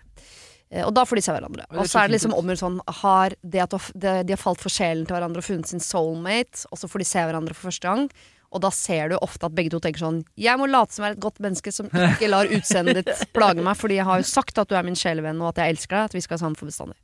Eh, 0.70 0.84
og 0.84 0.94
da 0.96 1.06
får 1.08 1.20
de 1.20 1.26
se 1.28 1.36
hverandre. 1.36 1.68
Og 1.76 1.88
så 1.88 2.02
er 2.02 2.10
det 2.10 2.18
liksom 2.18 2.34
om 2.36 2.42
omgjort 2.44 2.64
sånn 2.64 2.80
har 3.02 3.36
det 3.44 3.62
at 3.64 3.76
De 3.98 4.34
har 4.34 4.42
falt 4.42 4.64
for 4.64 4.74
sjelen 4.74 5.06
til 5.08 5.18
hverandre 5.18 5.44
og 5.44 5.48
funnet 5.48 5.70
sin 5.72 5.84
soulmate, 5.84 6.68
og 6.72 6.82
så 6.82 6.90
får 6.92 7.04
de 7.04 7.12
se 7.12 7.28
hverandre 7.30 7.56
for 7.58 7.70
første 7.72 7.88
gang. 7.88 8.10
Og 8.56 8.64
da 8.64 8.70
ser 8.72 9.12
du 9.12 9.18
ofte 9.20 9.48
at 9.48 9.56
begge 9.56 9.74
to 9.74 9.82
tenker 9.84 10.00
sånn 10.00 10.22
Jeg 10.40 10.56
må 10.60 10.70
late 10.72 10.96
som 10.96 11.04
jeg 11.04 11.12
er 11.12 11.18
et 11.18 11.26
godt 11.26 11.42
menneske 11.44 11.74
som 11.76 11.90
ikke 11.92 12.30
lar 12.32 12.48
utseendet 12.48 13.02
ditt 13.02 13.26
plage 13.36 13.64
meg, 13.64 13.76
fordi 13.80 14.00
jeg 14.00 14.08
har 14.08 14.22
jo 14.22 14.30
sagt 14.30 14.62
at 14.62 14.72
du 14.72 14.78
er 14.80 14.88
min 14.88 14.96
sjelevenn, 14.96 15.42
og 15.44 15.52
at 15.52 15.64
jeg 15.64 15.76
elsker 15.76 15.98
deg, 15.98 16.08
at 16.08 16.16
vi 16.16 16.24
skal 16.24 16.38
være 16.38 16.46
sammen 16.46 16.60
for 16.60 16.72
bestandig. 16.72 16.98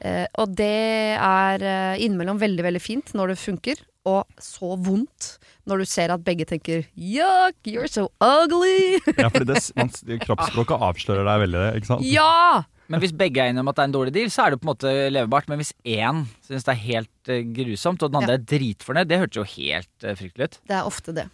Eh, 0.00 0.24
og 0.40 0.56
det 0.56 0.72
er 1.20 1.60
eh, 1.60 2.02
innimellom 2.06 2.40
veldig, 2.40 2.64
veldig 2.64 2.80
fint 2.80 3.12
når 3.16 3.34
det 3.34 3.40
funker, 3.42 3.84
og 4.08 4.24
så 4.40 4.72
vondt 4.80 5.34
når 5.68 5.82
du 5.82 5.88
ser 5.90 6.12
at 6.14 6.24
begge 6.24 6.46
tenker 6.48 6.86
Yuck, 6.96 7.58
you're 7.68 7.90
so 7.90 8.08
ugly! 8.24 8.96
Ja, 9.18 9.28
fordi 9.28 9.50
det, 9.52 9.60
man, 9.76 9.92
kroppsspråket 10.24 10.86
avslører 10.88 11.28
deg 11.28 11.44
veldig, 11.44 11.64
ikke 11.76 11.92
sant? 11.92 12.08
ja! 12.08 12.64
Men 12.90 13.02
hvis 13.02 13.14
begge 13.16 13.42
er 13.42 13.52
enige 13.52 13.62
om 13.62 13.70
at 13.70 13.78
det 13.78 13.84
er 13.84 13.90
en 13.90 13.96
dårlig 13.96 14.14
deal, 14.16 14.30
så 14.34 14.44
er 14.44 14.54
det 14.54 14.60
på 14.60 14.66
en 14.66 14.72
måte 14.72 14.94
levebart. 15.14 15.50
Men 15.50 15.60
hvis 15.62 15.74
én 15.86 16.24
syns 16.46 16.66
det 16.66 16.72
er 16.74 16.80
helt 16.84 17.30
eh, 17.30 17.44
grusomt, 17.60 18.02
og 18.02 18.10
den 18.10 18.22
andre 18.22 18.38
er 18.38 18.48
dritfornøyd, 18.54 19.10
det 19.10 19.20
hørtes 19.22 19.38
jo 19.38 19.50
helt 19.56 20.06
uh, 20.06 20.16
fryktelig 20.18 20.50
ut. 20.50 20.58
Det 20.66 20.80
er 20.80 20.88
ofte 20.88 21.14
det. 21.14 21.28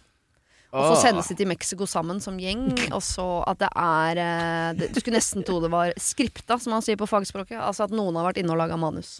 Og 0.67 0.83
så 0.83 0.95
Åh. 0.97 0.99
sendes 0.99 1.29
de 1.31 1.35
til 1.39 1.47
Mexico 1.47 1.87
sammen 1.87 2.19
som 2.21 2.35
gjeng, 2.41 2.65
og 2.95 3.01
så 3.05 3.25
at 3.47 3.61
det 3.63 3.69
er 3.71 4.19
eh, 4.21 4.71
det, 4.77 4.89
Du 4.93 4.99
skulle 5.01 5.17
nesten 5.17 5.45
tro 5.47 5.61
det 5.63 5.71
var 5.73 5.93
skripta, 6.01 6.59
som 6.61 6.75
man 6.75 6.83
sier 6.85 6.99
på 6.99 7.07
fagspråket. 7.09 7.57
Altså 7.57 7.87
at 7.87 7.95
noen 7.95 8.19
har 8.19 8.27
vært 8.29 8.41
inne 8.43 8.53
og 8.53 8.59
laga 8.61 8.77
manus. 8.79 9.17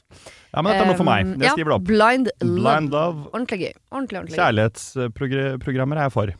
Ja, 0.52 0.62
men 0.62 0.74
dette 0.74 0.84
er 0.84 0.92
noe 0.92 1.00
for 1.00 1.08
meg. 1.08 1.32
Ja, 1.40 1.56
skriver 1.56 1.74
det 1.74 1.80
opp. 1.80 1.88
Blind 1.88 2.34
Love. 2.44 2.60
Blind 2.60 2.94
love. 2.94 3.30
Ordentlig 3.32 3.64
gøy. 3.64 3.72
Ordentlig, 3.90 4.22
ordentlig. 4.22 4.42
Kjærlighetsprogrammer 4.42 6.04
er 6.04 6.10
jeg 6.10 6.20
for. 6.20 6.36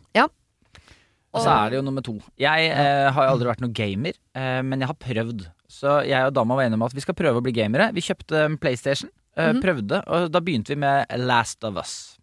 Og 1.38 1.44
så 1.46 1.54
er 1.54 1.70
det 1.70 1.78
jo 1.80 1.86
nummer 1.86 2.02
to. 2.06 2.18
Jeg 2.42 2.72
eh, 2.74 3.08
har 3.14 3.28
jo 3.28 3.32
aldri 3.36 3.48
vært 3.52 3.62
noen 3.64 3.74
gamer, 3.78 4.18
eh, 4.36 4.62
men 4.66 4.82
jeg 4.82 4.90
har 4.90 4.98
prøvd. 5.00 5.46
Så 5.70 6.00
jeg 6.08 6.26
og 6.26 6.34
dama 6.34 6.56
var 6.58 6.66
enige 6.68 6.80
om 6.80 6.86
at 6.88 6.94
vi 6.98 7.04
skal 7.04 7.16
prøve 7.18 7.40
å 7.40 7.44
bli 7.46 7.54
gamere. 7.54 7.92
Vi 7.94 8.02
kjøpte 8.02 8.46
en 8.46 8.58
PlayStation, 8.58 9.10
eh, 9.38 9.54
Mhm. 9.54 9.62
prøvde, 9.62 10.04
og 10.08 10.32
da 10.32 10.40
begynte 10.40 10.70
vi 10.74 10.76
med 10.76 11.06
Last 11.20 11.64
of 11.64 11.76
Us. 11.78 12.17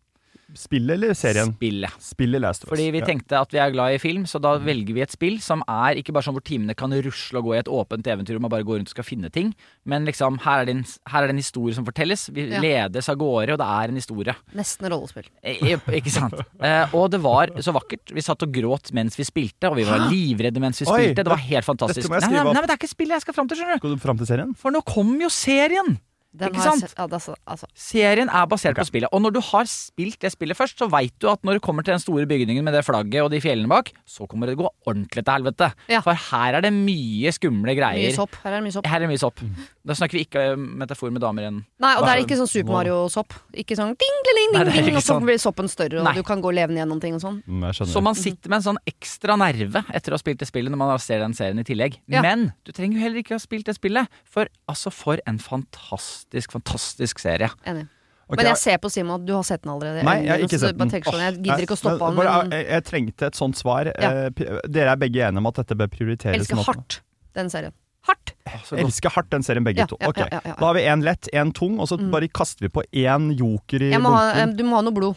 Spillet 0.54 0.94
eller 0.94 1.14
serien? 1.16 1.54
Spillet. 1.56 1.90
Spillet 1.98 2.40
Last 2.40 2.64
of 2.64 2.68
Us. 2.68 2.74
Fordi 2.76 2.90
vi 2.92 2.98
Ja. 3.00 3.06
tenkte 3.06 3.40
at 3.40 3.50
vi 3.50 3.58
er 3.58 3.70
glad 3.72 3.94
i 3.94 3.98
film, 3.98 4.24
så 4.24 4.40
da 4.40 4.58
velger 4.58 4.94
vi 4.94 5.00
et 5.02 5.10
spill 5.10 5.40
som 5.40 5.62
er 5.66 5.96
ikke 5.96 6.12
bare 6.12 6.22
sånn 6.22 6.34
hvor 6.36 6.44
timene 6.44 6.74
kan 6.76 6.90
rusle 6.92 7.38
og 7.38 7.44
gå 7.44 7.54
i 7.54 7.58
et 7.58 7.66
åpent 7.66 8.04
eventyr 8.06 8.36
og 8.36 8.42
man 8.42 8.50
bare 8.50 8.62
går 8.62 8.78
rundt 8.78 8.88
og 8.88 8.94
skal 8.94 9.04
finne 9.04 9.30
ting, 9.32 9.54
men 9.84 10.04
liksom 10.06 10.38
her 10.44 10.60
er 10.62 10.64
det 10.66 10.76
en, 10.76 10.84
her 11.08 11.22
er 11.22 11.26
det 11.26 11.34
en 11.34 11.42
historie 11.42 11.74
som 11.74 11.84
fortelles. 11.84 12.28
Vi 12.32 12.50
Ja. 12.50 12.60
ledes 12.60 13.08
av 13.08 13.16
gårde, 13.16 13.52
og 13.52 13.58
det 13.58 13.66
er 13.66 13.88
en 13.88 13.94
historie. 13.96 14.34
Nesten 14.54 14.90
rollespill. 14.90 15.24
Eh, 15.42 15.76
ikke 15.88 16.10
sant. 16.10 16.34
Eh, 16.60 16.86
og 16.94 17.10
det 17.10 17.20
var 17.22 17.46
så 17.58 17.72
vakkert. 17.72 18.12
Vi 18.12 18.20
satt 18.20 18.42
og 18.42 18.52
gråt 18.52 18.92
mens 18.92 19.16
vi 19.16 19.24
spilte, 19.24 19.70
og 19.70 19.76
vi 19.76 19.84
var 19.84 20.08
livredde 20.10 20.60
mens 20.60 20.78
vi 20.80 20.86
Oi, 20.86 20.98
spilte. 21.08 21.24
Det 21.24 21.28
var 21.28 21.36
helt 21.38 21.64
fantastisk. 21.64 22.08
Nei, 22.10 22.18
nei, 22.20 22.28
nei, 22.30 22.44
men 22.44 22.54
det 22.54 22.70
er 22.70 22.76
ikke 22.76 22.88
spillet 22.94 23.10
jeg 23.16 23.20
skal 23.22 23.34
fram 23.34 23.48
til, 23.48 23.56
skjønner 23.58 23.74
du. 23.74 23.78
Skal 23.78 23.90
du 23.90 23.96
fram 24.00 24.18
til 24.18 24.26
serien? 24.26 24.54
For 24.56 24.70
nå 24.70 24.82
kommer 24.84 25.20
jo 25.22 25.28
serien! 25.28 25.98
Den 26.34 26.48
Ikke 26.50 26.58
har 26.64 26.70
sant? 26.72 26.80
sett- 26.82 26.94
Ja, 26.98 27.06
det 27.06 27.14
er 27.14 27.22
så, 27.22 27.34
altså. 27.46 27.66
Serien 27.78 28.28
er 28.28 28.46
basert 28.50 28.72
okay. 28.74 28.82
på 28.82 28.86
spillet. 28.90 29.08
Og 29.12 29.22
når 29.22 29.32
du 29.36 29.40
har 29.40 29.64
spilt 29.70 30.18
det 30.18 30.32
spillet 30.34 30.56
først, 30.58 30.76
så 30.78 30.88
veit 30.90 31.12
du 31.22 31.28
at 31.30 31.40
når 31.46 31.54
du 31.54 31.60
kommer 31.60 31.84
til 31.86 31.92
den 31.94 32.00
store 32.02 32.26
bygningen 32.26 32.64
med 32.64 32.74
det 32.74 32.84
flagget 32.84 33.22
og 33.22 33.30
de 33.30 33.38
fjellene 33.40 33.68
bak, 33.70 33.92
så 34.04 34.26
kommer 34.26 34.46
det 34.50 34.56
å 34.58 34.64
gå 34.64 34.68
ordentlig 34.90 35.22
til 35.24 35.32
helvete. 35.32 35.72
Ja. 35.88 36.00
For 36.00 36.12
her 36.14 36.54
er 36.58 36.60
det 36.66 36.72
mye 36.74 37.30
skumle 37.30 37.70
Mye 37.70 37.76
greier. 37.78 38.12
sopp. 38.16 38.34
Her 38.42 38.50
er 38.52 38.60
det 38.60 38.64
mye 38.66 38.72
sopp. 38.74 38.86
Her 38.90 38.96
er 38.96 39.06
det 39.06 39.10
mye 39.14 39.22
sopp. 39.22 39.38
Da 39.86 39.92
snakker 39.94 40.18
vi 40.18 40.24
ikke 40.26 40.44
metafor 40.58 41.12
med 41.12 41.20
damer 41.22 41.42
igjen. 41.46 41.64
Nei, 41.78 41.94
og 41.96 42.04
det 42.04 42.10
er 42.16 42.24
ikke 42.24 42.36
sånn 42.40 42.50
Super 42.50 42.72
Mario-sopp. 42.72 43.32
Ikke 43.54 43.76
sånn 43.78 43.94
ding, 43.94 44.18
ding, 44.26 44.34
ding, 44.40 44.52
Nei, 44.58 44.64
det 44.64 44.74
er 44.74 44.82
ding, 44.90 44.96
og 44.96 45.02
så 45.04 45.14
sånn. 45.14 45.24
blir 45.28 45.38
soppen 45.38 45.68
større, 45.68 45.98
og 46.00 46.04
Nei. 46.08 46.14
du 46.14 46.22
kan 46.26 46.40
gå 46.42 46.50
levende 46.52 46.80
gjennom 46.82 47.00
ting 47.00 47.14
og 47.14 47.20
sånn. 47.22 47.42
Mm. 47.46 47.70
Så 47.86 48.02
man 48.02 48.14
sitter 48.18 48.48
med 48.50 48.58
en 48.58 48.74
sånn 48.74 48.80
ekstra 48.90 49.36
nerve 49.38 49.84
etter 49.94 50.10
å 50.10 50.18
ha 50.18 50.18
spilt 50.18 50.38
det 50.42 50.48
spillet 50.48 50.70
når 50.72 50.78
man 50.82 50.98
ser 50.98 51.20
den 51.20 51.32
serien 51.34 51.58
i 51.60 51.62
tillegg. 51.62 52.00
Ja. 52.08 52.22
Men 52.22 52.52
du 52.64 52.72
trenger 52.72 52.98
jo 52.98 53.04
heller 53.04 53.22
ikke 53.22 53.36
ha 53.36 53.38
spilt 53.38 53.66
det 53.66 53.76
spillet, 53.76 54.08
for 54.24 54.48
altså 54.66 54.90
for 54.90 55.20
en 55.26 55.38
fantastisk, 55.38 56.23
fantastisk 56.42 57.18
serie. 57.18 57.50
Enig. 57.66 57.88
Okay, 58.26 58.36
Men 58.40 58.46
jeg 58.46 58.56
ser 58.56 58.78
på 58.78 58.90
Simon 58.90 59.20
at 59.20 59.26
du 59.26 59.32
har 59.34 59.42
sett 59.44 59.62
den 59.62 59.70
allerede. 59.74 60.02
Nei, 60.02 60.22
jeg 60.24 60.30
har 60.30 60.38
ikke 60.38 60.58
sett 60.58 60.78
den. 60.78 60.88
sånn, 60.90 61.20
Jeg 61.20 61.34
gidder 61.44 61.60
ikke 61.66 61.74
å 61.76 61.76
stoppe 61.76 62.08
men 62.14 62.26
han, 62.26 62.48
men 62.48 62.58
jeg, 62.58 62.66
jeg 62.70 62.84
trengte 62.84 63.26
et 63.26 63.34
sånt 63.34 63.54
svar. 63.56 63.84
Ja. 64.00 64.10
Eh, 64.10 64.30
Dere 64.66 64.90
er 64.92 64.96
begge 64.96 65.20
enige 65.20 65.38
om 65.38 65.46
at 65.46 65.54
dette 65.56 65.74
bør 65.76 65.88
prioriteres? 65.92 66.40
elsker 66.40 66.56
sånn 66.56 66.64
hardt 66.64 67.00
den 67.34 67.50
serien. 67.50 67.72
Hardt! 68.08 68.32
Så 68.64 68.76
Jeg 68.76 68.84
elsker 68.86 69.10
hardt 69.10 69.30
den 69.30 69.42
serien, 69.42 69.64
begge 69.64 69.78
Ja, 69.78 69.86
to. 69.86 69.96
ja, 70.00 70.12
ja, 70.16 70.28
ja, 70.32 70.40
ja. 70.44 70.54
Da 70.58 70.66
har 70.66 70.74
vi 70.74 70.80
én 70.88 71.02
lett, 71.04 71.28
én 71.32 71.52
tung, 71.52 71.78
og 71.80 71.86
så 71.88 71.98
Mm. 72.00 72.10
bare 72.10 72.28
kaster 72.28 72.60
vi 72.60 72.68
på 72.68 72.82
én 72.92 73.36
joker 73.36 73.82
i 73.82 73.90
bunken. 73.92 74.56
du 74.56 74.64
må 74.64 74.74
ha 74.76 74.80
noe 74.82 74.92
blod. 74.92 75.16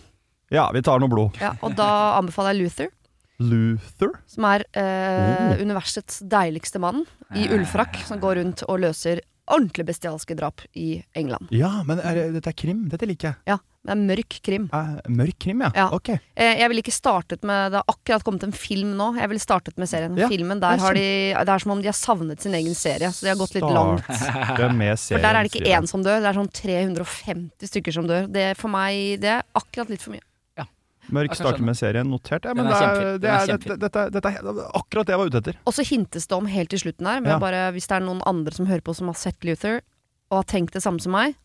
Ja, 0.52 0.70
vi 0.72 0.82
tar 0.82 1.00
noe 1.00 1.10
blod. 1.10 1.36
Ja, 1.40 1.56
og 1.62 1.76
da 1.76 2.18
anbefaler 2.20 2.54
jeg 2.56 2.64
Luther, 2.64 2.88
Luther? 3.40 4.10
som 4.26 4.46
er 4.46 4.64
eh, 4.74 5.54
Oh. 5.54 5.62
universets 5.64 6.22
deiligste 6.28 6.80
mann 6.80 7.06
i 7.36 7.48
ullfrakk, 7.48 7.96
som 8.06 8.20
går 8.20 8.36
rundt 8.44 8.64
og 8.68 8.80
løser 8.80 9.20
ordentlig 9.48 9.86
bestialske 9.88 10.36
drap 10.38 10.62
i 10.78 11.02
England. 11.18 11.48
Ja, 11.56 11.82
men 11.88 12.00
er, 12.04 12.28
dette 12.36 12.52
er 12.52 12.58
krim. 12.58 12.86
Dette 12.92 13.08
liker 13.10 13.32
jeg. 13.32 13.40
Ja, 13.48 13.58
det 13.88 13.94
er 13.94 14.00
mørk 14.02 14.38
krim. 14.44 14.66
Eh, 14.76 14.90
mørk 15.16 15.38
krim, 15.40 15.62
ja. 15.64 15.70
Ja. 15.78 15.88
Ok. 15.96 16.10
Eh, 16.12 16.60
jeg 16.60 16.68
ville 16.72 16.84
ikke 16.84 16.96
startet 16.96 17.46
med 17.48 17.72
Det 17.72 17.80
har 17.80 17.88
akkurat 17.94 18.26
kommet 18.28 18.44
en 18.44 18.56
film 18.56 18.96
nå. 19.00 19.14
Jeg 19.16 19.32
ville 19.32 19.44
startet 19.44 19.80
med 19.80 19.88
serien. 19.88 20.18
Ja, 20.20 20.28
Filmen, 20.28 20.60
der 20.64 20.76
er 20.76 20.84
har 20.84 20.98
de 20.98 21.08
Det 21.32 21.56
er 21.56 21.64
som 21.64 21.76
om 21.78 21.84
de 21.84 21.88
har 21.88 21.96
savnet 21.96 22.44
sin 22.44 22.58
egen 22.60 22.76
serie. 22.76 23.12
Så 23.16 23.24
de 23.24 23.32
har 23.32 23.40
gått 23.40 23.56
litt 23.56 23.64
langt. 23.64 24.04
Med 24.78 25.00
For 25.00 25.24
der 25.24 25.32
er 25.32 25.46
det 25.48 25.54
ikke 25.54 25.64
serien, 25.64 25.86
én 25.88 25.88
som 25.88 26.04
dør, 26.04 26.20
det 26.20 26.32
er 26.34 26.40
sånn 26.42 26.52
350 26.52 27.72
stykker 27.72 27.96
som 27.96 28.10
dør. 28.10 28.28
Det 28.28 28.50
For 28.60 28.72
meg 28.74 29.22
det 29.24 29.38
er 29.40 29.46
akkurat 29.56 29.94
litt 29.94 30.04
for 30.04 30.18
mye. 30.18 30.27
Mørk 31.14 31.36
starter 31.38 31.64
med 31.64 31.78
serien, 31.80 32.10
notert. 32.12 32.44
Ja, 32.46 32.54
men 32.54 32.66
Den 32.68 32.74
er 32.74 32.80
det 32.80 32.88
er, 32.88 33.18
det 33.18 33.30
er 33.30 33.38
er, 33.38 33.58
dette, 33.58 33.78
dette, 33.80 34.06
dette 34.12 34.32
er 34.34 34.64
akkurat 34.76 35.08
det 35.08 35.14
jeg 35.16 35.20
var 35.22 35.32
ute 35.32 35.42
etter. 35.44 35.60
Og 35.66 35.74
så 35.78 35.86
hintes 35.88 36.28
det 36.28 36.36
om 36.38 36.46
helt 36.52 36.70
til 36.74 36.80
slutten 36.80 37.08
her, 37.08 37.22
Ja. 37.24 37.38
bare, 37.40 37.72
hvis 37.72 37.88
det 37.88 37.96
er 37.98 38.06
noen 38.06 38.22
andre 38.26 38.52
som 38.54 38.66
hører 38.68 38.82
på 38.84 38.96
som 38.96 39.08
har 39.08 39.16
sett 39.16 39.44
Luther, 39.48 39.82
og 40.32 40.44
har 40.44 40.44
tenkt 40.44 40.74
det 40.74 40.84
samme 40.84 41.00
som 41.00 41.12
meg 41.16 41.36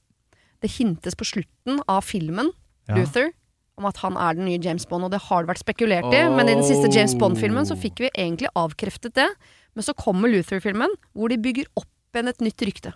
Det 0.62 0.70
hintes 0.78 1.14
på 1.18 1.24
slutten 1.26 1.80
av 1.88 2.02
filmen, 2.04 2.50
Ja. 2.88 2.94
Luther, 2.96 3.32
om 3.78 3.86
at 3.86 3.96
han 3.98 4.16
er 4.16 4.34
den 4.34 4.44
nye 4.46 4.58
James 4.62 4.84
Bond, 4.86 5.04
og 5.04 5.10
det 5.10 5.20
har 5.22 5.42
det 5.42 5.48
vært 5.54 5.64
spekulert 5.64 6.12
i. 6.14 6.28
Men 6.28 6.48
i 6.48 6.54
den 6.54 6.62
siste 6.62 6.90
James 6.92 7.14
Bond-filmen 7.18 7.64
så 7.66 7.74
fikk 7.74 7.98
vi 7.98 8.10
egentlig 8.14 8.48
avkreftet 8.54 9.14
det. 9.14 9.28
Men 9.74 9.82
så 9.82 9.94
kommer 9.96 10.28
Luther-filmen, 10.30 10.90
hvor 11.16 11.28
de 11.32 11.38
bygger 11.38 11.64
opp 11.76 11.88
igjen 12.14 12.28
et 12.28 12.38
nytt 12.44 12.62
rykte. 12.62 12.92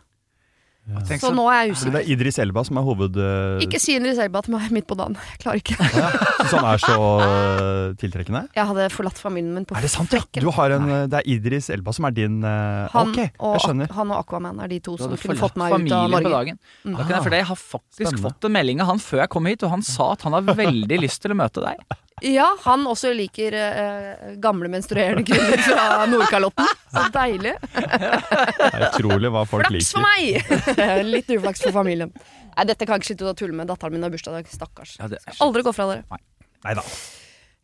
Tenk 0.86 1.18
Så 1.18 1.32
så- 1.32 1.34
nå 1.34 1.44
er 1.50 1.64
jeg 1.66 1.72
usikker. 1.74 1.92
det 1.96 2.00
er 2.04 2.10
Idris 2.14 2.36
Elba 2.38 2.62
som 2.64 2.78
er 2.78 2.84
hoved... 2.86 3.16
Uh... 3.18 3.58
Ikke 3.64 3.80
si 3.82 3.96
Idris 3.98 4.20
Elba 4.22 4.42
til 4.46 4.54
meg 4.54 4.70
midt 4.70 4.86
på 4.86 4.94
dagen. 4.94 5.16
Jeg 5.32 5.40
klarer 5.42 5.58
ikke. 5.58 5.74
Syns 5.82 6.54
han 6.54 6.68
er 6.70 6.78
så 6.84 6.98
uh, 7.02 7.96
tiltrekkende? 7.98 8.44
Jeg 8.54 8.68
hadde 8.70 8.86
forlatt 8.94 9.18
familien 9.18 9.50
min 9.56 9.66
på 9.66 9.74
Er 9.74 9.82
det 9.82 9.90
sant, 9.90 10.14
ja? 10.14 10.22
Du 10.38 10.46
har 10.54 10.76
en, 10.78 10.86
det 11.10 11.18
er 11.18 11.26
Idris 11.34 11.70
Elba 11.74 11.90
som 11.96 12.06
er 12.06 12.14
din 12.14 12.38
uh, 12.46 12.86
Han, 12.94 13.10
Ok, 13.10 13.18
jeg 13.18 13.34
og, 13.42 13.86
han 13.98 14.14
og 14.14 14.20
Aquaman 14.22 14.62
er 14.62 14.70
de 14.70 14.78
to 14.86 14.94
som 15.00 15.10
kunne 15.18 15.38
fått 15.42 15.58
meg 15.58 15.74
ut 15.74 15.90
av 15.90 16.06
Norge. 16.14 16.22
på 16.30 16.34
dagen. 16.38 16.62
Da 16.86 16.96
kan 17.02 17.14
jeg, 17.16 17.22
for 17.26 17.40
jeg 17.40 17.50
har 17.50 17.62
faktisk 17.66 18.02
Spennende. 18.06 18.22
fått 18.30 18.46
en 18.46 18.56
melding 18.60 18.80
av 18.86 18.92
han 18.94 19.02
før 19.02 19.24
jeg 19.24 19.34
kom 19.34 19.50
hit, 19.50 19.66
og 19.66 19.74
han 19.74 19.82
sa 19.82 20.12
at 20.14 20.22
han 20.28 20.38
har 20.38 20.46
veldig 20.54 21.00
lyst 21.06 21.22
til 21.26 21.34
å 21.34 21.42
møte 21.42 21.66
deg. 21.66 21.82
Ja, 22.24 22.46
han 22.64 22.86
også 22.88 23.10
liker 23.12 23.52
eh, 23.58 24.36
gamle 24.40 24.70
menstruerende 24.72 25.20
kvinner 25.28 25.60
fra 25.60 26.06
Nordkalotten. 26.08 26.70
Så 26.94 27.02
deilig. 27.12 27.52
Det 27.74 28.70
er 28.70 28.86
utrolig 28.88 29.30
hva 29.34 29.42
folk 29.48 29.66
Flaks 29.68 29.90
for 29.92 30.00
meg! 30.06 31.04
Litt 31.10 31.28
uflaks 31.36 31.60
for 31.66 31.76
familien. 31.76 32.14
Nei, 32.56 32.64
dette 32.70 32.88
kan 32.88 32.96
jeg 32.96 33.04
ikke 33.04 33.10
slutte 33.10 33.28
å 33.28 33.36
tulle 33.36 33.58
med. 33.58 33.68
Datteren 33.68 33.92
min 33.98 34.06
har 34.06 34.14
bursdag 34.14 34.32
i 34.32 34.40
dag. 34.40 34.48
Stakkars. 34.48 34.94
Ja, 35.02 35.10
det 35.12 35.20
er 35.20 35.42
Aldri 35.44 35.64
gå 35.66 35.74
fra 35.76 35.90
dere. 35.90 36.20
Nei 36.64 36.74
da. 36.78 36.84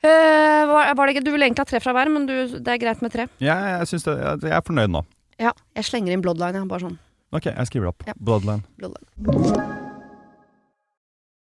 Eh, 0.03 0.67
var, 0.69 0.93
var 0.99 1.07
det 1.07 1.15
ikke, 1.15 1.25
du 1.25 1.31
ville 1.33 1.47
egentlig 1.49 1.65
ha 1.65 1.71
tre 1.73 1.81
fra 1.81 1.95
hver, 1.97 2.11
men 2.13 2.27
du, 2.29 2.35
det 2.59 2.75
er 2.75 2.83
greit 2.83 3.01
med 3.07 3.15
tre. 3.15 3.29
Ja, 3.41 3.57
jeg, 3.79 3.89
det, 3.89 4.03
jeg, 4.19 4.43
jeg 4.51 4.57
er 4.59 4.67
fornøyd 4.67 4.93
nå. 4.99 5.05
Ja, 5.41 5.55
Jeg 5.79 5.89
slenger 5.89 6.13
inn 6.13 6.27
Bloodline. 6.27 6.61
Jeg, 6.61 6.69
bare 6.69 6.91
sånn. 6.91 6.99
Ok, 7.33 7.49
jeg 7.49 7.71
skriver 7.71 7.89
det 7.89 7.95
opp. 7.95 8.05
Ja. 8.11 8.19
Bloodline. 8.21 8.67
Bloodline. 8.77 9.89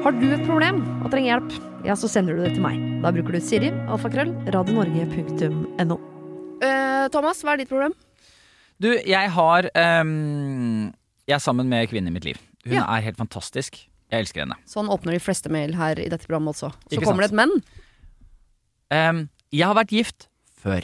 Har 0.00 0.14
du 0.16 0.26
et 0.32 0.44
problem 0.46 0.78
og 1.04 1.10
trenger 1.12 1.34
hjelp, 1.34 1.56
ja, 1.84 1.96
så 1.98 2.08
sender 2.10 2.36
du 2.36 2.44
det 2.44 2.54
til 2.56 2.64
meg. 2.64 2.78
Da 3.04 3.10
bruker 3.12 3.36
du 3.36 3.40
Siri, 3.44 3.68
alfakrøll, 3.92 4.30
radionorge.no. 4.52 5.96
Uh, 6.60 7.04
Thomas, 7.12 7.42
hva 7.44 7.54
er 7.54 7.62
ditt 7.62 7.70
problem? 7.72 7.92
Du, 8.80 8.88
jeg 8.96 9.30
har 9.34 9.68
um, 10.00 10.88
Jeg 11.28 11.36
er 11.36 11.42
sammen 11.44 11.68
med 11.68 11.88
kvinnen 11.92 12.08
i 12.08 12.14
mitt 12.16 12.24
liv. 12.28 12.40
Hun 12.64 12.74
Ja. 12.78 12.86
er 12.96 13.04
helt 13.04 13.20
fantastisk. 13.20 13.76
Jeg 14.10 14.24
elsker 14.24 14.42
henne. 14.42 14.56
Sånn 14.68 14.88
åpner 14.90 15.12
de 15.14 15.20
fleste 15.22 15.52
mail 15.52 15.76
her 15.78 16.00
i 16.00 16.08
dette 16.10 16.26
programmet 16.26 16.56
også. 16.56 16.72
Så 16.88 16.96
Ikke 16.96 17.06
kommer 17.10 17.26
det 17.26 17.32
et 17.32 17.36
men 17.36 17.60
Um, 18.90 19.28
jeg 19.54 19.62
har 19.68 19.76
vært 19.78 19.92
gift 19.94 20.24
før. 20.58 20.82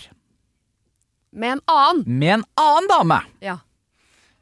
med 1.32 1.56
en 1.56 1.61
annen. 1.66 2.04
Med 2.06 2.35
en 2.37 2.44
annen 2.56 2.87
dame! 2.88 3.18
Ja. 3.42 3.56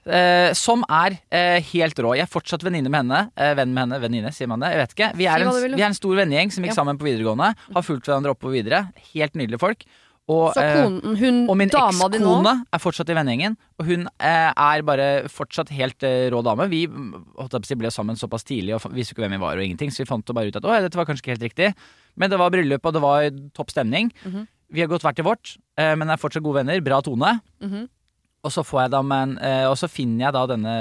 Eh, 0.04 0.52
som 0.52 0.84
er 0.92 1.16
uh, 1.32 1.58
helt 1.72 2.00
rå. 2.04 2.12
Jeg 2.18 2.26
er 2.26 2.30
fortsatt 2.30 2.64
venninne 2.66 2.90
med 2.92 3.04
henne. 3.06 3.20
Uh, 3.40 3.52
venn 3.56 3.72
med 3.72 3.86
henne, 3.86 4.00
venninne, 4.02 4.32
sier 4.36 4.50
man 4.50 4.60
det? 4.60 4.74
Jeg 4.74 4.82
vet 4.82 4.96
ikke. 4.96 5.10
Vi 5.16 5.28
er, 5.30 5.44
en, 5.44 5.76
vi 5.76 5.80
er 5.80 5.88
en 5.88 5.96
stor 5.96 6.18
vennegjeng 6.20 6.52
som 6.52 6.64
gikk 6.66 6.74
Ja. 6.74 6.80
sammen 6.82 7.00
på 7.00 7.08
videregående. 7.08 7.54
Har 7.72 7.86
fulgt 7.86 8.08
hverandre 8.10 8.34
opp 8.34 8.44
og 8.44 8.52
videre. 8.52 8.82
Helt 9.14 9.38
nydelige 9.38 9.62
folk. 9.62 9.86
Og, 10.24 10.54
Så 10.56 10.62
konen, 10.64 11.16
hun 11.20 11.40
og 11.52 11.56
min 11.60 11.68
ekskone 11.68 12.52
er 12.72 12.80
fortsatt 12.80 13.10
i 13.12 13.16
vennegjengen, 13.16 13.58
og 13.76 13.84
hun 13.90 14.06
er 14.24 14.84
bare 14.88 15.08
fortsatt 15.28 15.68
helt 15.76 16.00
rå 16.32 16.40
dame. 16.40 16.64
Vi 16.72 16.86
mm, 16.88 17.10
jeg 17.52 17.76
ble 17.76 17.90
sammen 17.92 18.16
såpass 18.16 18.46
tidlig 18.48 18.72
og 18.72 18.86
visste 18.96 19.12
ikke 19.12 19.26
hvem 19.26 19.36
vi 19.36 19.42
var, 19.42 19.60
og 19.60 19.66
ingenting, 19.66 19.92
så 19.92 20.00
vi 20.00 20.08
fant 20.08 20.24
bare 20.32 20.48
ut 20.48 20.56
at 20.56 20.64
å, 20.64 20.78
dette 20.80 20.96
var 20.96 21.04
kanskje 21.04 21.26
ikke 21.26 21.34
helt 21.34 21.44
riktig. 21.44 21.68
Men 22.16 22.32
det 22.32 22.40
var 22.40 22.54
bryllup, 22.56 22.88
og 22.88 22.96
det 22.96 23.04
var 23.04 23.28
topp 23.52 23.76
stemning. 23.76 24.08
Mhm. 24.24 24.48
Vi 24.72 24.80
har 24.80 24.88
gått 24.88 25.04
hvert 25.04 25.20
til 25.20 25.28
vårt, 25.28 25.58
men 25.76 26.08
er 26.08 26.16
fortsatt 26.16 26.42
gode 26.42 26.62
venner. 26.64 26.80
Bra 26.80 27.02
tone. 27.04 27.36
Mhm. 27.60 27.84
Og 28.44 28.52
så 28.52 28.62
får 28.66 28.82
jeg 28.84 28.90
da 28.92 29.00
med 29.02 29.22
en, 29.22 29.38
eh, 29.40 29.64
Og 29.70 29.76
så 29.80 29.88
finner 29.88 30.26
jeg 30.26 30.34
da 30.36 30.46
denne 30.50 30.74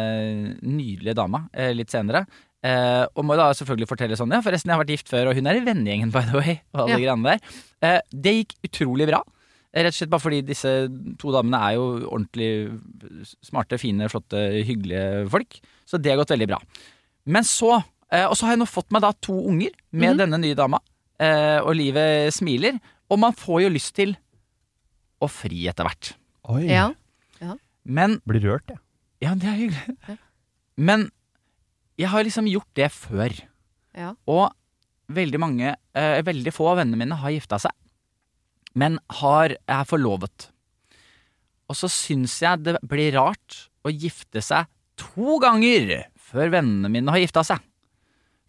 nydelige 0.62 1.16
dama 1.16 1.46
eh, 1.54 1.72
litt 1.74 1.90
senere. 1.94 2.26
Eh, 2.64 3.06
og 3.16 3.26
må 3.28 3.36
da 3.40 3.50
selvfølgelig 3.56 3.88
fortelle 3.90 4.16
sånn 4.20 4.32
Ja, 4.36 4.42
forresten, 4.44 4.70
jeg 4.72 4.76
har 4.78 4.84
vært 4.84 4.94
gift 4.96 5.10
før, 5.12 5.30
og 5.32 5.36
hun 5.36 5.48
er 5.48 5.58
i 5.60 5.64
vennegjengen, 5.66 6.12
by 6.12 6.22
the 6.30 6.38
way. 6.40 6.62
Og 6.74 6.82
alle 6.86 6.98
Ja. 7.00 7.00
greiene 7.06 7.24
der. 7.24 7.40
Eh, 7.82 8.02
det 8.12 8.34
gikk 8.38 8.54
utrolig 8.70 9.08
bra. 9.08 9.22
Rett 9.74 9.88
og 9.90 9.94
slett 9.98 10.10
bare 10.14 10.22
fordi 10.22 10.42
disse 10.46 10.72
to 11.18 11.32
damene 11.34 11.58
er 11.60 11.74
jo 11.80 11.86
ordentlig 12.12 12.80
smarte, 13.42 13.80
fine, 13.82 14.08
flotte, 14.12 14.44
hyggelige 14.68 15.28
folk. 15.34 15.60
Så 15.90 15.98
det 16.00 16.12
har 16.14 16.20
gått 16.22 16.30
veldig 16.36 16.48
bra. 16.52 16.60
Men 17.26 17.44
så 17.44 17.84
eh, 18.12 18.26
Og 18.28 18.36
så 18.38 18.46
har 18.46 18.52
jeg 18.54 18.60
nå 18.62 18.68
fått 18.70 18.92
meg 18.94 19.02
da 19.02 19.12
to 19.20 19.34
unger 19.50 19.72
med 19.92 20.12
Mhm. 20.14 20.18
denne 20.20 20.40
nye 20.40 20.56
dama. 20.56 20.80
Eh, 21.20 21.60
og 21.64 21.74
livet 21.76 22.32
smiler. 22.34 22.80
Og 23.10 23.18
man 23.20 23.34
får 23.34 23.64
jo 23.64 23.70
lyst 23.70 23.94
til 23.96 24.16
å 25.22 25.28
fri 25.30 25.66
etter 25.68 25.84
hvert. 25.88 26.14
Oi, 26.50 26.68
Ja. 26.70 26.92
Men 27.84 28.20
blir 28.30 28.44
rørt, 28.46 28.70
jeg. 28.72 28.80
ja, 29.26 29.36
det 29.36 29.50
er 29.50 29.60
hyggelig. 29.60 29.98
Ja. 30.10 30.18
Men 30.74 31.12
jeg 32.02 32.10
har 32.10 32.24
liksom 32.26 32.48
gjort 32.50 32.70
det 32.74 32.88
før. 32.96 33.34
Ja. 33.94 34.16
Og 34.26 34.50
veldig 35.14 35.40
mange, 35.42 35.76
eh, 35.94 36.22
veldig 36.26 36.54
få 36.56 36.72
av 36.72 36.80
vennene 36.82 36.98
mine 37.04 37.18
har 37.22 37.34
gifta 37.36 37.60
seg. 37.62 37.76
Men 38.74 38.98
har, 39.20 39.54
er 39.70 39.84
forlovet. 39.86 40.48
Og 41.70 41.78
så 41.78 41.90
syns 41.92 42.40
jeg 42.42 42.64
det 42.66 42.80
blir 42.90 43.14
rart 43.20 43.68
å 43.86 43.94
gifte 43.94 44.42
seg 44.42 44.66
to 45.00 45.38
ganger 45.44 46.08
før 46.18 46.50
vennene 46.56 46.90
mine 46.90 47.14
har 47.14 47.22
gifta 47.22 47.44
seg. 47.46 47.62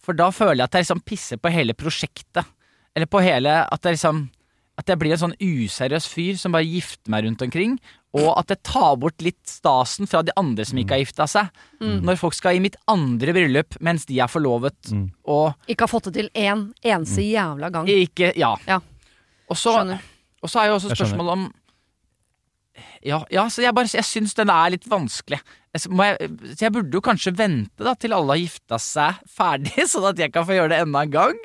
For 0.04 0.16
da 0.16 0.30
føler 0.34 0.62
jeg 0.62 0.68
at 0.68 0.78
jeg 0.78 0.86
liksom 0.86 1.04
pisser 1.04 1.40
på 1.40 1.52
hele 1.52 1.76
prosjektet. 1.76 2.48
Eller 2.94 3.08
på 3.10 3.20
hele 3.24 3.50
At 3.72 3.82
jeg 3.82 3.96
liksom 3.96 4.28
At 4.78 4.86
jeg 4.86 4.98
blir 5.00 5.10
en 5.14 5.18
sånn 5.18 5.36
useriøs 5.42 6.06
fyr 6.06 6.36
som 6.38 6.52
bare 6.54 6.66
gifter 6.66 7.10
meg 7.10 7.24
rundt 7.26 7.42
omkring. 7.42 7.76
Og 8.14 8.28
at 8.38 8.46
det 8.52 8.60
tar 8.62 8.94
bort 9.02 9.18
litt 9.26 9.40
stasen 9.50 10.06
fra 10.06 10.20
de 10.22 10.30
andre 10.38 10.62
som 10.68 10.78
ikke 10.78 10.94
har 10.94 11.00
gifta 11.02 11.26
seg. 11.26 11.48
Mm. 11.82 11.96
Når 12.06 12.18
folk 12.20 12.36
skal 12.38 12.54
i 12.54 12.62
mitt 12.62 12.76
andre 12.86 13.34
bryllup 13.34 13.74
mens 13.82 14.06
de 14.06 14.20
er 14.22 14.30
forlovet, 14.30 14.76
Mm. 14.92 15.08
og 15.26 15.54
Ikke 15.66 15.82
har 15.88 15.90
fått 15.90 16.04
det 16.12 16.14
til 16.20 16.30
én 16.34 16.68
eneste 16.84 17.24
jævla 17.26 17.72
gang. 17.74 17.86
ikke 17.90 18.32
Ja. 18.38 18.54
Ja. 18.68 18.78
Og 19.50 19.56
så 19.58 19.74
Skjønner. 19.74 20.00
og 20.42 20.48
så 20.48 20.60
er 20.62 20.66
jo 20.70 20.76
også 20.78 20.94
spørsmålet 20.94 21.32
om 21.32 21.52
ja, 23.04 23.20
ja, 23.30 23.44
så 23.52 23.62
jeg 23.62 23.74
bare 23.76 23.90
Jeg 23.92 24.06
syns 24.08 24.34
den 24.34 24.50
er 24.50 24.70
litt 24.74 24.86
vanskelig. 24.90 25.38
Jeg, 25.74 25.90
må 25.90 26.06
jeg, 26.08 26.30
så 26.56 26.64
jeg 26.66 26.72
burde 26.74 26.96
jo 26.96 27.02
kanskje 27.04 27.34
vente 27.36 27.84
da 27.84 27.92
til 27.98 28.14
alle 28.16 28.34
har 28.34 28.40
gifta 28.40 28.78
seg 28.82 29.20
ferdig, 29.30 29.74
sånn 29.92 30.08
at 30.10 30.18
jeg 30.22 30.32
kan 30.34 30.46
få 30.48 30.56
gjøre 30.56 30.72
det 30.72 30.80
enda 30.86 31.02
en 31.04 31.10
gang. 31.14 31.38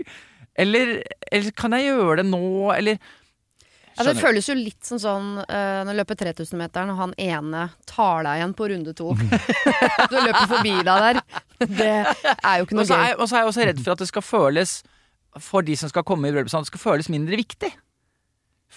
Eller, 0.60 1.00
eller 1.32 1.52
kan 1.56 1.72
jeg 1.78 1.90
gjøre 1.92 2.18
det 2.22 2.26
nå, 2.32 2.42
eller 2.76 2.98
Ja, 4.00 4.06
det 4.08 4.22
føles 4.22 4.48
jo 4.48 4.56
litt 4.56 4.88
som 4.88 5.00
sånn 5.02 5.26
uh, 5.42 5.82
når 5.84 5.92
du 5.92 6.00
løper 6.00 6.18
3000-meteren, 6.22 6.94
og 6.94 7.02
han 7.02 7.16
ene 7.20 7.66
tar 7.90 8.24
deg 8.24 8.40
igjen 8.40 8.54
på 8.56 8.70
runde 8.72 8.94
to. 8.96 9.10
du 10.12 10.16
løper 10.16 10.46
forbi 10.54 10.78
deg 10.88 11.04
der. 11.06 11.20
Det 11.60 11.92
er 11.92 12.62
jo 12.62 12.68
ikke 12.68 12.80
noe 12.80 12.88
gøy. 12.88 13.12
og 13.18 13.28
så 13.28 13.36
er 13.36 13.44
jeg 13.44 13.52
også 13.52 13.68
redd 13.68 13.84
for 13.84 13.94
at 13.94 14.00
det 14.00 14.08
skal 14.08 14.24
føles 14.24 14.78
For 15.44 15.66
de 15.68 15.76
som 15.76 15.92
skal 15.92 16.06
komme 16.08 16.30
i 16.30 16.32
bryllupet, 16.32 16.56
det 16.56 16.72
skal 16.72 16.82
føles 16.82 17.12
mindre 17.12 17.38
viktig. 17.38 17.74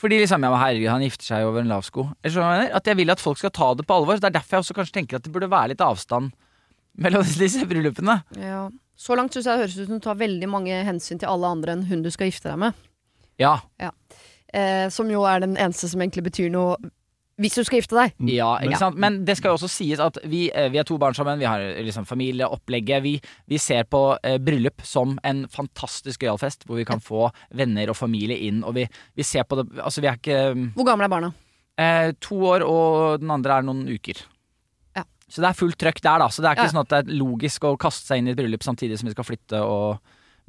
Fordi 0.02 0.18
liksom, 0.18 0.42
ja, 0.42 0.50
herregud, 0.58 0.90
han 0.90 1.04
gifter 1.04 1.28
seg 1.28 1.46
over 1.46 1.62
en 1.62 1.70
lav 1.70 1.84
sko. 1.86 2.08
At 2.26 2.88
jeg 2.88 2.98
vil 2.98 3.12
at 3.12 3.22
folk 3.22 3.38
skal 3.38 3.52
ta 3.54 3.70
det 3.78 3.86
på 3.86 3.94
alvor. 3.94 4.18
Det 4.18 4.30
er 4.30 4.38
derfor 4.40 4.58
jeg 4.58 4.66
også 4.66 4.76
kanskje 4.76 4.96
tenker 4.98 5.20
at 5.20 5.26
det 5.26 5.32
burde 5.34 5.50
være 5.52 5.74
litt 5.74 5.84
avstand 5.84 6.32
mellom 6.98 7.24
disse 7.44 7.62
bryllupene. 7.68 8.18
Ja. 8.40 8.66
Så 8.98 9.16
langt 9.18 9.34
syns 9.34 9.46
jeg 9.46 9.54
det 9.54 9.64
høres 9.64 9.78
ut 9.78 9.86
som 9.86 10.00
du 10.00 10.04
tar 10.04 10.18
veldig 10.20 10.48
mange 10.50 10.82
hensyn 10.86 11.20
til 11.20 11.30
alle 11.30 11.54
andre 11.54 11.76
enn 11.76 11.86
hun 11.88 12.04
du 12.04 12.10
skal 12.12 12.30
gifte 12.30 12.50
deg 12.50 12.60
med. 12.66 12.88
Ja. 13.40 13.56
Ja, 13.80 13.90
Eh, 14.52 14.88
som 14.92 15.08
jo 15.08 15.22
er 15.24 15.40
den 15.40 15.56
eneste 15.56 15.88
som 15.88 16.00
egentlig 16.04 16.26
betyr 16.30 16.50
noe 16.52 16.76
hvis 17.40 17.54
du 17.56 17.64
skal 17.64 17.80
gifte 17.80 17.96
deg. 17.96 18.12
ja 18.28 18.50
ikke 18.60 18.76
sant? 18.78 18.98
Men 19.00 19.24
det 19.24 19.38
skal 19.38 19.50
jo 19.50 19.56
også 19.56 19.70
sies 19.72 19.98
at 20.04 20.18
vi, 20.28 20.50
eh, 20.52 20.68
vi 20.70 20.78
er 20.78 20.84
to 20.86 20.98
barn 21.00 21.14
sammen, 21.16 21.40
vi 21.40 21.48
har 21.48 21.58
liksom 21.82 22.04
familieopplegget. 22.06 23.02
Vi, 23.02 23.14
vi 23.48 23.58
ser 23.58 23.84
på 23.90 24.02
eh, 24.22 24.36
bryllup 24.38 24.84
som 24.86 25.16
en 25.24 25.46
fantastisk 25.50 26.20
gøyal 26.22 26.38
fest, 26.38 26.66
hvor 26.68 26.76
vi 26.78 26.84
kan 26.86 27.00
få 27.02 27.30
venner 27.56 27.88
og 27.90 27.96
familie 27.98 28.36
inn. 28.46 28.60
Og 28.68 28.76
vi, 28.76 28.84
vi 29.16 29.24
ser 29.26 29.48
på 29.48 29.58
det 29.58 29.64
Altså, 29.80 30.04
vi 30.04 30.10
er 30.12 30.20
ikke 30.20 30.42
Hvor 30.76 30.86
gamle 30.86 31.08
er 31.08 31.14
barna? 31.16 31.32
Eh, 31.80 32.12
to 32.20 32.36
år, 32.52 32.62
og 32.68 33.20
den 33.24 33.32
andre 33.32 33.56
er 33.58 33.66
noen 33.66 33.88
uker. 33.88 34.20
Ja. 34.94 35.02
Så 35.26 35.40
det 35.42 35.48
er 35.48 35.58
fullt 35.58 35.80
trøkk 35.80 36.02
der, 36.04 36.20
da. 36.20 36.28
Så 36.28 36.44
det 36.44 36.50
er 36.52 36.60
ikke 36.60 36.68
Ja. 36.68 36.74
sånn 36.76 36.84
at 36.84 36.92
det 36.92 37.00
er 37.08 37.16
logisk 37.24 37.64
å 37.64 37.78
kaste 37.80 38.06
seg 38.12 38.20
inn 38.20 38.28
i 38.28 38.36
et 38.36 38.38
bryllup 38.38 38.62
samtidig 38.62 39.00
som 39.00 39.08
vi 39.08 39.16
skal 39.16 39.24
flytte 39.24 39.64
og 39.64 39.98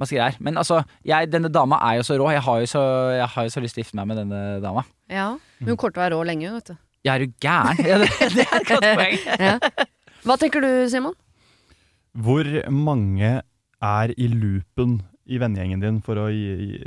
masse 0.01 0.15
greier. 0.15 0.37
Men 0.43 0.57
altså, 0.61 0.81
jeg, 1.05 1.29
denne 1.31 1.51
dama 1.53 1.77
er 1.89 1.99
jo 1.99 2.07
så 2.07 2.17
rå. 2.19 2.31
Jeg 2.33 2.41
har 2.45 2.59
jo 2.63 2.69
så, 2.71 2.81
jeg 3.19 3.27
har 3.35 3.47
jo 3.49 3.53
så 3.53 3.63
lyst 3.63 3.77
til 3.77 3.83
å 3.83 3.85
gifte 3.85 3.99
meg 3.99 4.09
med 4.11 4.21
denne 4.23 4.41
dama. 4.63 4.83
Ja. 5.11 5.29
Hun 5.61 5.75
kommer 5.77 5.93
til 5.93 6.01
å 6.01 6.05
være 6.07 6.17
rå 6.17 6.25
lenge, 6.31 6.51
vet 6.57 6.73
du. 6.73 6.75
Jeg 7.03 7.13
er 7.13 7.25
jo 7.25 7.31
gæren! 7.43 7.81
Ja, 7.83 7.97
det, 7.99 8.11
det 8.37 8.45
er 8.47 8.59
et 8.61 8.69
godt 8.69 8.89
poeng. 8.95 9.17
Ja. 9.49 9.57
Hva 10.23 10.37
tenker 10.39 10.63
du, 10.63 10.69
Simon? 10.87 11.17
Hvor 12.15 12.47
mange 12.71 13.41
er 13.83 14.13
i 14.15 14.27
loopen 14.31 15.01
i 15.23 15.37
vennegjengen 15.39 15.79
din 15.83 15.97
for 16.03 16.19
å 16.19 16.25
gi, 16.31 16.77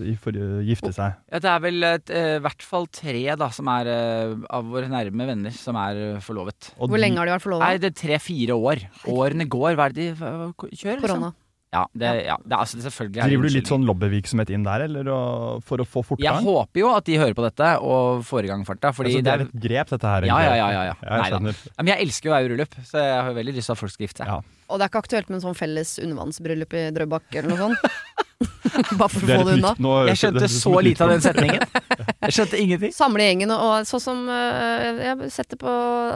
gi, 0.00 0.14
for 0.22 0.34
å 0.38 0.60
gifte 0.66 0.90
seg? 0.94 1.14
Ja, 1.30 1.40
det 1.42 1.50
er 1.52 1.62
vel 1.62 1.86
et, 1.86 2.10
eh, 2.14 2.32
i 2.38 2.42
hvert 2.42 2.62
fall 2.66 2.86
tre 2.94 3.22
da, 3.38 3.48
som 3.54 3.70
er 3.70 3.90
eh, 3.90 4.34
av 4.58 4.66
våre 4.74 4.90
nærme 4.90 5.26
venner 5.30 5.54
som 5.54 5.78
er 5.78 6.02
eh, 6.16 6.20
forlovet. 6.24 6.72
Og 6.78 6.88
Hvor 6.88 6.96
de- 6.98 7.02
lenge 7.04 7.18
har 7.22 7.30
de 7.30 7.34
vært 7.36 7.46
forlovet? 7.46 7.86
Er 7.86 7.96
tre-fire 8.02 8.58
år. 8.58 8.84
Årene 9.10 9.46
går. 9.50 9.74
Hva 9.78 9.88
er 9.90 9.96
det 9.96 10.06
de 10.10 10.12
kjører? 10.18 10.52
Korona. 10.58 10.74
kjører? 10.82 11.02
liksom? 11.06 11.34
Ja, 11.74 11.82
det, 11.90 12.10
ja, 12.28 12.36
det 12.38 12.54
er 12.54 12.68
det 12.70 12.84
selvfølgelig 12.84 13.20
er 13.24 13.30
Driver 13.32 13.48
du 13.48 13.54
litt 13.56 13.70
sånn 13.70 13.86
lobbyvirksomhet 13.88 14.52
inn 14.54 14.66
der, 14.66 14.84
eller 14.86 15.08
å, 15.10 15.20
for 15.66 15.82
å 15.82 15.86
få 15.88 16.04
fortgang? 16.06 16.28
Jeg 16.28 16.46
håper 16.46 16.82
jo 16.84 16.90
at 16.94 17.08
de 17.08 17.16
hører 17.18 17.34
på 17.34 17.46
dette 17.46 17.70
og 17.82 18.22
får 18.28 18.46
i 18.46 18.52
gang 18.52 18.62
farta. 18.68 18.92
Fordi 18.94 19.16
Altså, 19.16 19.24
det 19.26 19.32
er 19.34 19.46
et 19.48 19.56
grep, 19.66 19.90
dette 19.90 20.12
her. 20.12 20.28
Ja, 20.30 20.38
ja, 20.44 20.54
ja. 20.60 20.68
ja, 20.70 20.84
ja. 20.92 21.24
Jeg. 21.24 21.56
Men 21.80 21.90
jeg 21.90 22.06
elsker 22.06 22.30
jo 22.30 22.36
i 22.38 22.68
så 22.86 23.02
jeg 23.02 23.16
har 23.26 23.34
veldig 23.34 23.56
lyst 23.56 23.70
til 23.70 23.74
at 23.74 23.80
folk 23.80 23.94
skal 23.94 24.06
gifte 24.06 24.22
seg. 24.22 24.30
Ja. 24.30 24.60
Og 24.70 24.78
det 24.78 24.86
er 24.86 24.92
ikke 24.92 25.02
aktuelt 25.04 25.28
med 25.30 25.40
en 25.40 25.44
sånn 25.48 25.58
felles 25.58 25.96
undervannsbryllup 26.00 26.78
i 26.78 26.84
Drøbak 26.94 27.34
eller 27.34 27.50
noe 27.50 27.66
sånt? 27.66 28.22
Bare 28.98 29.10
for 29.12 29.22
å 29.22 29.28
Det 29.28 29.36
få 29.38 29.46
det 29.46 29.56
unna. 29.58 29.72
Nå, 29.78 29.92
Jeg 30.08 30.20
skjønte 30.20 30.42
det 30.44 30.50
så 30.52 30.72
lite 30.82 31.04
av 31.06 31.12
den 31.12 31.24
setningen. 31.24 31.66
Jeg 32.24 32.36
skjønte 32.38 32.60
ingenting. 32.60 32.94
Samle 32.96 33.26
gjengen 33.28 33.52
og, 33.54 33.64
og 33.66 33.88
sånn 33.88 34.02
som 34.02 34.22
øh, 34.32 35.02
Jeg 35.04 35.30
setter 35.34 35.60
på, 35.60 35.74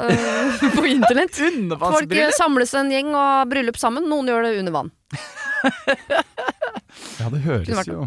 øh, 0.08 0.64
på 0.78 0.86
internett. 0.88 1.34
Folk 1.36 1.60
Undervannsbryllup? 1.60 2.38
samles 2.38 2.74
en 2.80 2.94
gjeng 2.94 3.12
og 3.12 3.20
har 3.20 3.52
bryllup 3.52 3.80
sammen. 3.80 4.08
Noen 4.10 4.32
gjør 4.32 4.48
det 4.48 4.56
under 4.62 4.78
vann. 4.80 4.92
Ja, 7.18 7.28
det 7.30 7.40
høres 7.44 7.88
jo 7.88 8.06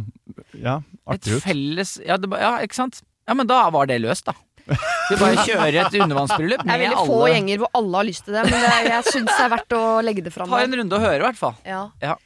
ja, 0.58 0.78
artig 1.10 1.36
ut. 1.38 1.44
felles 1.44 1.98
ja, 2.06 2.18
det, 2.20 2.30
ja, 2.40 2.56
ikke 2.66 2.78
sant? 2.78 3.02
Ja, 3.28 3.36
men 3.38 3.48
da 3.50 3.62
var 3.74 3.88
det 3.90 4.00
løst, 4.04 4.26
da. 4.28 4.34
Du 4.66 4.74
vi 5.14 5.20
bare 5.20 5.44
kjører 5.46 5.78
et 5.84 5.96
undervannsbryllup 6.00 6.64
Jeg 6.66 6.74
er 6.74 6.80
med 6.80 6.84
veldig 6.86 7.06
få 7.08 7.16
alle 7.20 7.32
gjenger 7.36 7.62
hvor 7.62 7.72
alle 7.80 8.02
har 8.02 8.08
lyst 8.08 8.26
til 8.28 8.36
det, 8.38 8.44
men 8.50 8.66
det, 8.66 8.74
jeg 8.88 9.08
syns 9.10 9.32
det 9.32 9.46
er 9.46 9.54
verdt 9.56 9.78
å 9.78 9.86
legge 10.06 10.26
det 10.26 10.34
fram. 10.34 10.52
Ta 10.52 10.62
en 10.66 10.76
runde 10.82 10.98
og 11.00 11.06
høre, 11.06 11.20
i 11.22 11.26
hvert 11.28 11.40
fall. 11.40 11.56
Ja. 11.68 11.82
Ja. 12.04 12.18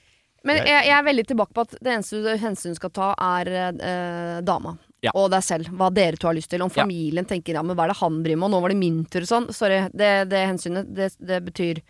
Men 0.45 0.59
jeg, 0.61 0.81
jeg 0.89 0.93
er 0.93 1.05
veldig 1.07 1.25
tilbake 1.31 1.55
på 1.57 1.63
at 1.65 1.77
det 1.81 1.93
eneste 1.95 2.35
hensyn 2.41 2.75
du 2.75 2.77
skal 2.77 2.91
ta, 2.93 3.11
er 3.17 3.49
eh, 3.57 4.35
dama. 4.45 4.75
Ja. 5.05 5.13
Og 5.17 5.29
deg 5.33 5.43
selv. 5.45 5.69
Hva 5.77 5.89
dere 5.93 6.19
to 6.21 6.29
har 6.29 6.37
lyst 6.37 6.51
til. 6.53 6.61
Om 6.65 6.69
Ja. 6.73 6.83
familien 6.83 7.25
tenker 7.29 7.57
ja, 7.57 7.63
men 7.65 7.77
hva 7.77 7.87
er 7.87 7.93
det 7.93 7.99
han 8.01 8.21
driver 8.25 8.41
med, 8.41 8.47
og 8.47 8.53
nå 8.53 8.61
var 8.61 8.73
det 8.73 8.77
min 8.79 8.99
tur 9.09 9.25
og 9.25 9.29
sånn. 9.31 9.47
Sorry, 9.53 9.79
det, 9.93 10.11
det 10.29 10.43
hensynet, 10.45 10.89
det, 10.97 11.11
det 11.21 11.41
betyr 11.45 11.81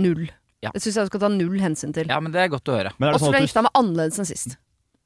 null. 0.00 0.28
Ja. 0.62 0.70
Det 0.74 0.82
syns 0.84 0.96
jeg 0.98 1.06
du 1.06 1.10
skal 1.12 1.20
ta 1.24 1.28
null 1.32 1.58
hensyn 1.62 1.92
til. 1.96 2.06
Ja, 2.10 2.18
men 2.20 2.32
det 2.34 2.40
er 2.42 2.48
godt 2.52 2.68
å 2.68 2.74
høre. 2.76 2.90
Men 2.98 3.08
er 3.10 3.14
Og 3.16 3.20
så 3.20 3.26
sånn 3.28 3.32
ble 3.32 3.40
jeg 3.40 3.48
gifta 3.48 3.62
meg 3.64 3.72
annerledes 3.80 4.18
enn 4.20 4.28
sist. 4.28 4.56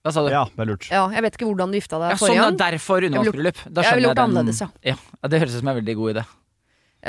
Hva 0.04 0.12
sa 0.12 0.24
du? 0.26 0.30
Ja, 0.34 0.44
det 0.50 0.60
er 0.60 0.68
lurt. 0.68 0.88
Ja, 0.90 1.04
jeg 1.14 1.22
vet 1.24 1.36
ikke 1.38 1.46
hvordan 1.48 1.70
du 1.72 1.78
gifta 1.78 1.96
deg 2.02 2.10
Ja, 2.10 2.16
sånn 2.18 2.26
forrige 2.28 2.40
er 2.42 2.50
gang. 2.50 2.56
derfor 2.60 3.06
undervannsbryllup. 3.08 3.60
Da 3.72 3.82
Jeg 3.82 3.90
skjønner 3.92 4.02
gjort 4.02 4.10
det 4.10 4.16
den- 4.16 4.24
annerledes, 4.24 4.60
ja. 4.60 4.68
Ja, 4.82 4.96
ja, 5.22 5.28
det 5.28 5.40
høres 5.40 5.54
ut 5.54 5.60
som 5.62 5.68
en 5.68 5.76
veldig 5.80 5.96
god 5.96 6.14
idé. 6.16 6.24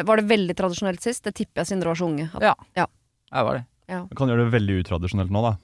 Var 0.05 0.15
det 0.21 0.25
veldig 0.29 0.55
tradisjonelt 0.55 1.01
sist? 1.01 1.23
Det 1.23 1.33
tipper 1.35 1.63
jeg 1.63 1.65
siden 1.67 1.79
dere 1.81 1.89
var 1.91 1.95
så 1.95 2.05
unge. 2.07 2.29
At, 2.35 2.41
Ja. 2.41 2.53
Ja. 2.75 2.85
Jeg 3.31 3.39
det 3.41 3.45
var 3.45 3.53
det. 3.59 3.65
Du 4.09 4.15
kan 4.15 4.27
gjøre 4.29 4.49
det 4.49 4.53
veldig 4.61 4.83
utradisjonelt 4.85 5.29
nå, 5.31 5.41
da. 5.41 5.57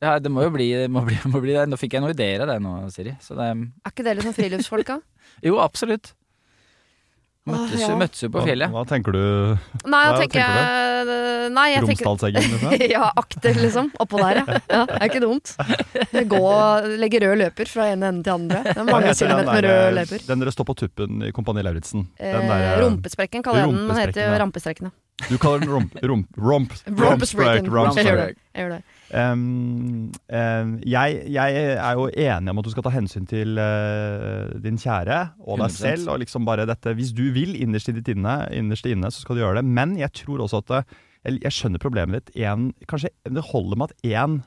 Ja, 0.00 0.18
det 0.20 0.30
må 0.30 0.42
jo 0.44 0.50
bli, 0.50 0.70
det 0.70 0.90
må 0.90 1.04
bli, 1.04 1.16
må 1.26 1.40
bli 1.42 1.52
det. 1.54 1.66
Nå 1.68 1.76
fikk 1.76 1.92
jeg 1.94 2.02
noen 2.02 2.14
ideer 2.14 2.42
av 2.42 2.46
det 2.52 2.60
nå, 2.62 2.90
Siri. 2.92 3.16
Så 3.20 3.34
det 3.34 3.48
Er 3.48 3.90
ikke 3.90 4.04
det 4.04 4.16
litt 4.16 4.24
sånn 4.28 4.36
friluftsfolk, 4.38 4.86
da? 4.86 5.00
Jo, 5.42 5.56
absolutt. 5.58 6.12
Møttes, 7.48 7.80
ah, 7.80 7.84
ja. 7.84 7.96
møttes 7.98 8.24
jo 8.24 8.30
på 8.34 8.44
fjellet. 8.46 8.72
hva 8.74 8.84
tenker 8.88 9.16
du? 9.16 9.22
Nei, 9.88 10.02
jeg 10.04 10.18
tenker 10.22 10.28
tenker 10.28 10.42
jeg 10.42 11.52
Nei, 11.54 11.66
jeg 11.72 11.84
Romsdalseggen? 11.84 12.48
Liksom? 12.52 12.74
ja, 12.94 13.08
akter, 13.22 13.58
liksom. 13.62 13.90
Oppå 14.04 14.20
der, 14.20 14.40
ja. 14.42 14.60
ja. 14.68 14.82
Det 14.90 14.98
er 14.98 15.08
ikke 15.08 15.22
dumt. 15.24 15.54
Gå 16.34 16.42
legge 17.00 17.22
rød 17.24 17.36
løper 17.42 17.70
fra 17.70 17.88
ene 17.92 18.12
enden 18.12 18.22
til 18.26 18.36
andre. 18.36 18.62
Det 18.66 18.76
er 18.76 18.88
mange 18.88 19.14
kilometer 19.16 19.52
med 19.52 19.68
rød 19.68 19.98
løper. 20.02 20.24
Den 20.28 20.44
dere 20.44 20.54
står 20.54 20.68
på 20.68 20.78
tuppen 20.84 21.28
i 21.28 21.32
Kompani 21.34 21.64
Lauritzen. 21.64 22.08
Eh, 22.20 22.36
eh, 22.36 22.70
rumpesprekken 22.82 23.44
kaller 23.46 23.64
jeg 23.64 23.74
den, 23.74 23.84
den 23.88 24.02
heter 24.02 24.34
rampestrekkene. 24.44 24.92
Du 25.26 25.34
kaller 25.42 25.64
den 25.64 25.72
romp... 25.72 25.96
Romp, 25.98 26.28
romp, 26.38 26.74
romp, 26.86 26.94
rump 26.94 27.24
romp, 27.34 27.68
romp 27.74 27.98
Jeg 27.98 28.06
gjør 28.06 28.20
det. 28.20 28.38
Jeg 28.54 28.62
gjør 28.62 28.74
det. 28.76 28.82
Um, 29.08 30.12
um, 30.28 30.74
jeg, 30.84 31.22
jeg 31.32 31.62
er 31.72 31.96
jo 31.96 32.10
enig 32.12 32.52
om 32.52 32.60
at 32.60 32.66
du 32.66 32.70
skal 32.74 32.84
ta 32.84 32.92
hensyn 32.92 33.24
til 33.28 33.56
uh, 33.56 34.52
din 34.60 34.76
kjære 34.78 35.16
og 35.40 35.62
deg 35.62 35.72
100%. 35.72 35.78
selv. 35.80 36.10
og 36.12 36.20
liksom 36.22 36.44
bare 36.44 36.68
dette, 36.68 36.92
Hvis 36.94 37.14
du 37.16 37.24
vil 37.34 37.56
innerst 37.56 37.88
i 37.90 37.96
ditt 37.96 38.10
inne, 38.12 38.36
innerst 38.54 38.86
inne, 38.86 39.10
så 39.10 39.24
skal 39.24 39.38
du 39.38 39.42
gjøre 39.42 39.62
det. 39.62 39.64
Men 39.80 39.96
jeg 39.98 40.12
tror 40.22 40.44
også 40.44 40.62
at 40.62 40.76
jeg, 41.24 41.40
jeg 41.40 41.56
skjønner 41.56 41.82
problemet 41.82 42.20
ditt. 42.20 42.36
En, 42.46 42.70
kanskje 42.86 43.10
det 43.26 43.48
holder 43.50 43.80
med 43.80 43.90
at 43.90 44.06
én 44.06 44.38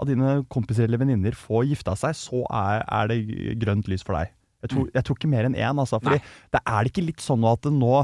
av 0.00 0.08
dine 0.08 0.36
kompiser 0.52 0.88
eller 0.88 1.00
venninner 1.00 1.36
får 1.36 1.68
gifta 1.70 1.96
seg, 1.98 2.16
så 2.16 2.44
er, 2.48 2.84
er 2.88 3.10
det 3.12 3.20
grønt 3.62 3.88
lys 3.88 4.04
for 4.04 4.18
deg. 4.18 4.34
Jeg 4.64 4.74
tror, 4.74 4.88
jeg 4.92 5.06
tror 5.06 5.16
ikke 5.16 5.32
mer 5.32 5.48
enn 5.48 5.56
én. 5.56 5.80
Altså, 5.80 6.00
fordi 6.02 6.20
det 6.52 6.60
er 6.60 6.82
det 6.82 6.92
ikke 6.92 7.06
litt 7.06 7.24
sånn 7.24 7.46
at 7.48 7.64
nå 7.72 7.94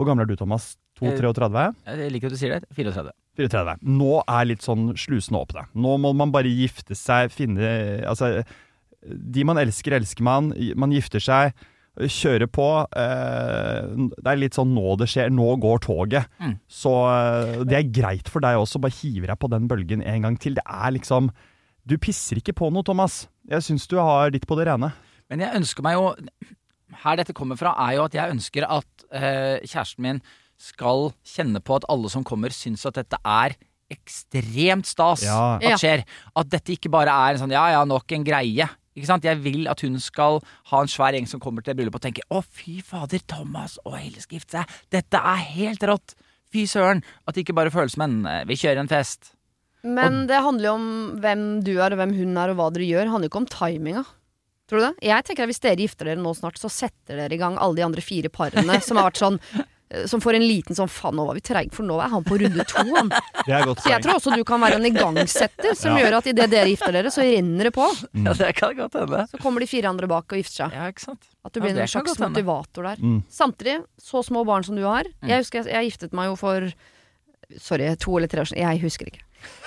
Hvor 0.00 0.08
gammel 0.08 0.24
er 0.24 0.30
du, 0.30 0.38
Thomas? 0.40 0.72
Eh, 1.00 1.16
32-33? 1.16 1.66
Jeg 1.88 2.12
liker 2.14 2.30
at 2.30 2.36
du 2.36 2.40
sier 2.40 2.54
det. 2.56 2.68
34. 2.76 3.12
34. 3.40 3.76
Nå 3.88 4.20
er 4.26 4.48
litt 4.50 4.64
sånn 4.66 4.90
slusene 4.98 5.40
åpne. 5.40 5.66
Nå 5.74 5.96
må 6.02 6.12
man 6.16 6.32
bare 6.34 6.50
gifte 6.52 6.96
seg, 6.98 7.32
finne 7.32 7.70
Altså, 8.08 8.42
de 9.00 9.44
man 9.48 9.60
elsker, 9.60 9.96
elsker 9.96 10.26
man. 10.26 10.50
Man 10.76 10.92
gifter 10.92 11.22
seg, 11.24 11.54
kjører 12.00 12.48
på. 12.52 12.66
Eh, 12.96 13.88
det 14.16 14.32
er 14.32 14.40
litt 14.40 14.56
sånn 14.58 14.74
nå 14.76 14.96
det 15.00 15.08
skjer. 15.10 15.32
Nå 15.34 15.54
går 15.62 15.82
toget. 15.86 16.30
Mm. 16.40 16.56
Så 16.70 16.92
eh, 17.10 17.62
det 17.68 17.78
er 17.78 17.92
greit 18.00 18.30
for 18.32 18.44
deg 18.44 18.60
også. 18.60 18.82
Bare 18.82 18.96
hiver 19.00 19.32
deg 19.32 19.40
på 19.40 19.50
den 19.52 19.68
bølgen 19.70 20.04
en 20.04 20.28
gang 20.28 20.38
til. 20.40 20.58
Det 20.58 20.66
er 20.66 20.96
liksom 20.96 21.32
Du 21.88 21.96
pisser 21.98 22.38
ikke 22.38 22.54
på 22.54 22.68
noe, 22.70 22.84
Thomas. 22.86 23.24
Jeg 23.48 23.64
syns 23.66 23.88
du 23.88 23.96
har 23.98 24.30
ditt 24.30 24.46
på 24.46 24.58
det 24.58 24.68
rene. 24.68 24.92
Men 25.30 25.42
jeg 25.42 25.56
ønsker 25.56 25.82
meg 25.86 25.96
jo 25.96 26.10
Her 27.00 27.16
dette 27.16 27.34
kommer 27.34 27.56
fra, 27.56 27.72
er 27.86 27.96
jo 27.96 28.04
at 28.08 28.14
jeg 28.18 28.34
ønsker 28.34 28.66
at 28.66 29.04
eh, 29.14 29.62
kjæresten 29.64 30.04
min 30.04 30.22
skal 30.60 31.10
kjenne 31.26 31.62
på 31.64 31.78
at 31.80 31.86
alle 31.92 32.10
som 32.12 32.24
kommer, 32.26 32.52
syns 32.54 32.84
at 32.88 32.98
dette 33.00 33.18
er 33.24 33.56
ekstremt 33.90 34.86
stas 34.86 35.24
Ja. 35.26 35.56
At 35.58 35.80
skjer. 35.82 36.04
At 36.38 36.50
dette 36.52 36.76
ikke 36.76 36.92
bare 36.92 37.10
er 37.10 37.34
en 37.34 37.42
sånn 37.42 37.54
ja 37.54 37.64
ja, 37.74 37.80
nok 37.88 38.12
en 38.14 38.26
greie. 38.26 38.68
Ikke 38.94 39.08
sant? 39.08 39.24
Jeg 39.26 39.40
vil 39.42 39.66
at 39.70 39.80
hun 39.86 39.96
skal 40.02 40.40
ha 40.70 40.82
en 40.82 40.90
svær 40.90 41.14
gjeng 41.16 41.26
som 41.30 41.40
kommer 41.42 41.64
til 41.64 41.76
bryllupet 41.78 42.00
og 42.00 42.06
tenker 42.08 42.26
å 42.30 42.42
fy 42.44 42.80
fader, 42.84 43.22
Thomas 43.30 43.78
og 43.86 43.96
Helle 43.98 44.22
skal 44.22 44.38
gifte 44.38 44.60
seg. 44.60 44.78
Dette 44.92 45.20
er 45.32 45.42
helt 45.56 45.84
rått. 45.88 46.14
Fy 46.50 46.66
søren. 46.66 47.02
At 47.26 47.36
det 47.36 47.44
ikke 47.46 47.56
bare 47.56 47.72
føles 47.74 47.94
som 47.94 48.04
en 48.06 48.16
eh, 48.26 48.42
vi 48.50 48.58
kjører 48.58 48.82
en 48.82 48.90
fest. 48.90 49.32
Men 49.86 50.24
det 50.28 50.42
handler 50.44 50.66
jo 50.66 50.72
om 50.76 50.88
hvem 51.22 51.44
du 51.64 51.72
er, 51.78 51.94
og 51.94 52.00
hvem 52.02 52.12
hun 52.18 52.34
er, 52.36 52.52
og 52.52 52.58
hva 52.58 52.66
dere 52.74 52.88
gjør. 52.88 53.06
Det 53.06 53.12
handler 53.14 53.30
jo 53.30 53.32
ikke 53.32 53.40
om 53.40 53.52
timinga. 53.54 54.02
Tror 54.70 54.82
du 54.82 54.84
det? 54.84 55.08
Jeg 55.08 55.26
tenker 55.26 55.46
at 55.46 55.50
Hvis 55.50 55.62
dere 55.64 55.82
gifter 55.82 56.10
dere 56.10 56.20
nå 56.20 56.34
snart, 56.36 56.58
så 56.60 56.68
setter 56.70 57.16
dere 57.22 57.34
i 57.34 57.40
gang 57.40 57.56
alle 57.58 57.78
de 57.78 57.86
andre 57.86 58.04
fire 58.04 58.30
parene 58.30 58.76
som 58.84 59.00
har 59.00 59.08
vært 59.08 59.22
sånn 59.22 59.38
Som 60.06 60.20
får 60.22 60.36
en 60.38 60.44
liten 60.46 60.76
sånn 60.78 60.86
Faen, 60.88 61.16
nå 61.18 61.24
var 61.26 61.34
vi 61.34 61.40
treige, 61.42 61.72
for 61.74 61.82
nå 61.82 61.96
er 61.98 62.12
han 62.12 62.22
på 62.22 62.36
runde 62.38 62.62
to. 62.70 62.82
Han. 62.94 63.08
Det 63.46 63.54
er 63.56 63.64
godt 63.66 63.80
Så 63.82 63.90
jeg 63.90 64.04
tror 64.04 64.14
også 64.20 64.36
du 64.38 64.44
kan 64.46 64.60
være 64.62 64.76
en 64.78 64.86
igangsetter 64.86 65.74
som 65.74 65.96
Ja. 65.96 66.04
gjør 66.04 66.16
at 66.20 66.28
idet 66.30 66.46
dere 66.52 66.70
gifter 66.70 66.94
dere, 66.94 67.10
så 67.10 67.24
renner 67.26 67.66
det 67.66 67.72
på. 67.74 67.88
Ja, 68.22 68.32
det 68.38 68.52
kan 68.60 68.76
godt 68.78 68.94
hende. 69.00 69.24
Så 69.32 69.40
kommer 69.42 69.60
de 69.64 69.66
fire 69.66 69.90
andre 69.90 70.06
bak 70.06 70.30
og 70.30 70.38
gifter 70.38 70.64
seg. 70.68 70.76
Ja, 70.78 70.86
ikke 70.92 71.02
sant. 71.08 71.26
At 71.44 71.52
du 71.52 71.60
blir 71.64 71.74
ja, 71.74 71.82
en 71.88 71.90
slags 71.90 72.18
motivator 72.22 72.86
der. 72.86 73.02
Mm. 73.02 73.18
Samtidig, 73.34 73.80
så 73.98 74.22
små 74.22 74.44
barn 74.46 74.62
som 74.68 74.78
du 74.78 74.84
har. 74.86 75.10
Jeg 75.26 75.42
husker 75.42 75.64
jeg, 75.64 75.74
jeg 75.74 75.90
giftet 75.90 76.14
meg 76.14 76.30
jo 76.30 76.38
for 76.38 76.70
Sorry, 77.58 77.88
to 77.98 78.12
eller 78.16 78.30
tre 78.30 78.44
år 78.44 78.46
siden. 78.46 78.62
Jeg 78.62 78.78
husker 78.84 79.08
ikke. 79.10 79.24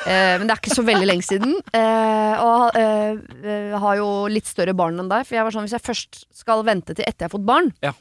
Eh, 0.07 0.37
men 0.39 0.47
det 0.47 0.53
er 0.55 0.59
ikke 0.61 0.71
så 0.77 0.85
veldig 0.87 1.07
lenge 1.09 1.25
siden. 1.27 1.57
Eh, 1.75 2.35
og 2.39 2.77
eh, 2.79 3.17
eh, 3.43 3.73
har 3.83 3.97
jo 3.99 4.05
litt 4.31 4.47
større 4.47 4.71
barn 4.77 5.01
enn 5.03 5.09
deg. 5.11 5.25
For 5.27 5.35
jeg 5.35 5.43
var 5.43 5.51
sånn, 5.51 5.67
hvis 5.67 5.75
jeg 5.75 5.83
først 5.83 6.21
skal 6.31 6.63
vente 6.63 6.95
til 6.95 7.03
etter 7.03 7.25
jeg 7.25 7.27
har 7.27 7.35
fått 7.35 7.47
barn, 7.49 7.73
Ja. 7.83 7.91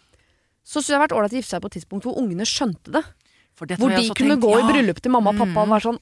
Så 0.65 0.79
syns 0.81 0.89
jeg 0.89 0.95
det 0.95 1.01
har 1.01 1.05
vært 1.09 1.17
ålreit 1.19 1.35
å 1.35 1.39
gifte 1.41 1.55
seg 1.57 1.63
på 1.65 1.71
et 1.73 1.77
tidspunkt 1.81 2.07
hvor 2.07 2.19
ungene 2.23 2.47
skjønte 2.49 2.93
det. 2.95 3.03
Hvor 3.59 3.67
de 3.69 3.77
kunne 3.77 3.99
tenkt, 3.99 4.41
gå 4.43 4.53
i 4.59 4.63
bryllup 4.73 5.01
til 5.05 5.13
mamma 5.13 5.31
og 5.35 5.39
pappa 5.43 5.61
og 5.61 5.69
Mm. 5.69 5.75
være 5.77 5.87
sånn 5.91 6.01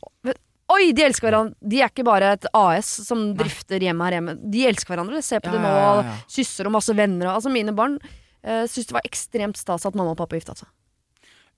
Oi, 0.71 0.93
de 0.95 1.03
elsker 1.03 1.27
hverandre. 1.27 1.57
De 1.67 1.81
er 1.83 1.89
ikke 1.91 2.05
bare 2.07 2.29
et 2.37 2.45
AS 2.55 2.87
som 3.09 3.35
drifter 3.35 3.81
hjemme 3.83 4.05
her 4.07 4.13
hjemme. 4.21 4.37
De 4.53 4.61
elsker 4.69 4.95
hverandre. 4.95 5.19
Se 5.21 5.41
på 5.43 5.51
Ja, 5.51 5.53
det 5.57 5.61
nå. 5.65 5.67
ja, 5.67 5.95
ja, 5.97 6.03
ja. 6.07 6.17
Sysser 6.31 6.67
og 6.67 6.73
masse 6.77 6.95
venner. 6.95 7.27
Altså 7.35 7.51
Mine 7.51 7.75
barn 7.75 7.97
uh, 8.47 8.67
syns 8.71 8.87
det 8.87 8.93
var 8.95 9.03
ekstremt 9.03 9.57
stas 9.59 9.85
at 9.85 9.97
mamma 9.99 10.13
og 10.15 10.21
pappa 10.23 10.39
gifta 10.39 10.55
seg. 10.55 10.69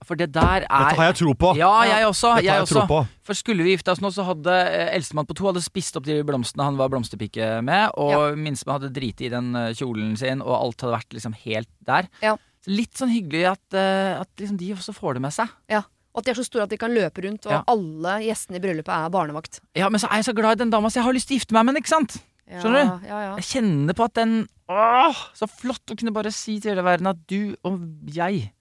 For 0.02 0.16
det 0.18 0.32
der 0.32 0.64
er 0.64 0.88
Dette 0.88 0.96
har 0.96 1.04
jeg 1.12 1.14
tro 1.20 1.34
på. 1.38 1.50
Ja, 1.60 1.68
jeg 1.86 2.06
også. 2.08 2.32
Dette 2.40 2.48
har 2.48 2.56
Jeg 2.56 2.64
jeg 2.64 2.68
tro 2.72 2.80
også. 2.80 2.88
på. 2.88 3.02
For 3.28 3.34
skulle 3.38 3.62
vi 3.62 3.76
gifte 3.76 3.92
oss 3.92 4.00
nå, 4.00 4.08
så 4.10 4.24
hadde 4.26 4.48
eh, 4.50 4.88
eldstemann 4.96 5.28
på 5.28 5.36
to 5.36 5.44
hadde 5.46 5.62
spist 5.62 5.94
opp 6.00 6.08
de 6.08 6.16
blomstene 6.24 6.64
han 6.64 6.80
var 6.80 6.88
blomsterpike 6.88 7.60
med, 7.62 7.92
og 8.00 8.34
minstemann 8.40 8.80
hadde 8.80 8.90
driti 8.96 9.28
i 9.28 9.30
den 9.30 9.54
eh, 9.54 9.74
kjolen 9.78 10.16
sin, 10.18 10.40
og 10.42 10.56
alt 10.56 10.80
hadde 10.80 10.96
vært 10.96 11.12
liksom 11.20 11.36
helt 11.44 11.68
der. 11.86 12.08
Ja. 12.24 12.34
Litt 12.70 12.94
sånn 12.94 13.10
hyggelig 13.10 13.46
at, 13.50 13.74
eh, 13.74 14.20
at 14.20 14.28
liksom 14.38 14.56
de 14.60 14.72
også 14.76 14.94
får 14.94 15.14
det 15.18 15.22
med 15.24 15.32
seg. 15.34 15.48
Ja. 15.72 15.82
Og 16.12 16.20
at 16.20 16.24
de 16.26 16.30
er 16.30 16.38
så 16.38 16.44
store 16.44 16.62
at 16.66 16.70
de 16.70 16.76
kan 16.78 16.92
løpe 16.92 17.24
rundt, 17.24 17.46
og 17.46 17.52
Ja. 17.52 17.62
alle 17.66 18.18
gjestene 18.22 18.56
i 18.56 18.60
bryllupet 18.60 18.92
er 18.92 19.08
barnevakt. 19.10 19.60
Ja, 19.74 19.88
men 19.88 19.98
så 19.98 20.06
er 20.10 20.20
jeg 20.20 20.26
så 20.28 20.34
glad 20.36 20.52
i 20.60 20.62
den 20.62 20.70
dama, 20.70 20.88
så 20.88 21.00
jeg 21.00 21.04
har 21.04 21.12
lyst 21.16 21.26
til 21.28 21.36
å 21.36 21.40
gifte 21.40 21.52
meg 21.56 21.64
med 21.64 21.74
henne, 21.74 21.82
ikke 21.82 21.94
sant? 21.96 22.18
Ja, 22.50 22.60
Skjønner 22.60 23.00
Ja, 23.06 23.18
ja. 23.22 23.36
Jeg 23.36 23.44
kjenner 23.48 23.94
på 23.94 24.04
at 24.04 24.14
den 24.14 24.48
Åh, 24.68 25.14
så 25.34 25.46
flott 25.48 25.86
å 25.90 25.96
kunne 25.96 26.12
bare 26.12 26.30
si 26.32 26.58
til 26.60 26.72
hele 26.74 26.82
verden 26.84 27.06
at 27.06 27.26
du 27.26 27.56
og 27.64 27.80
jeg 28.06 28.52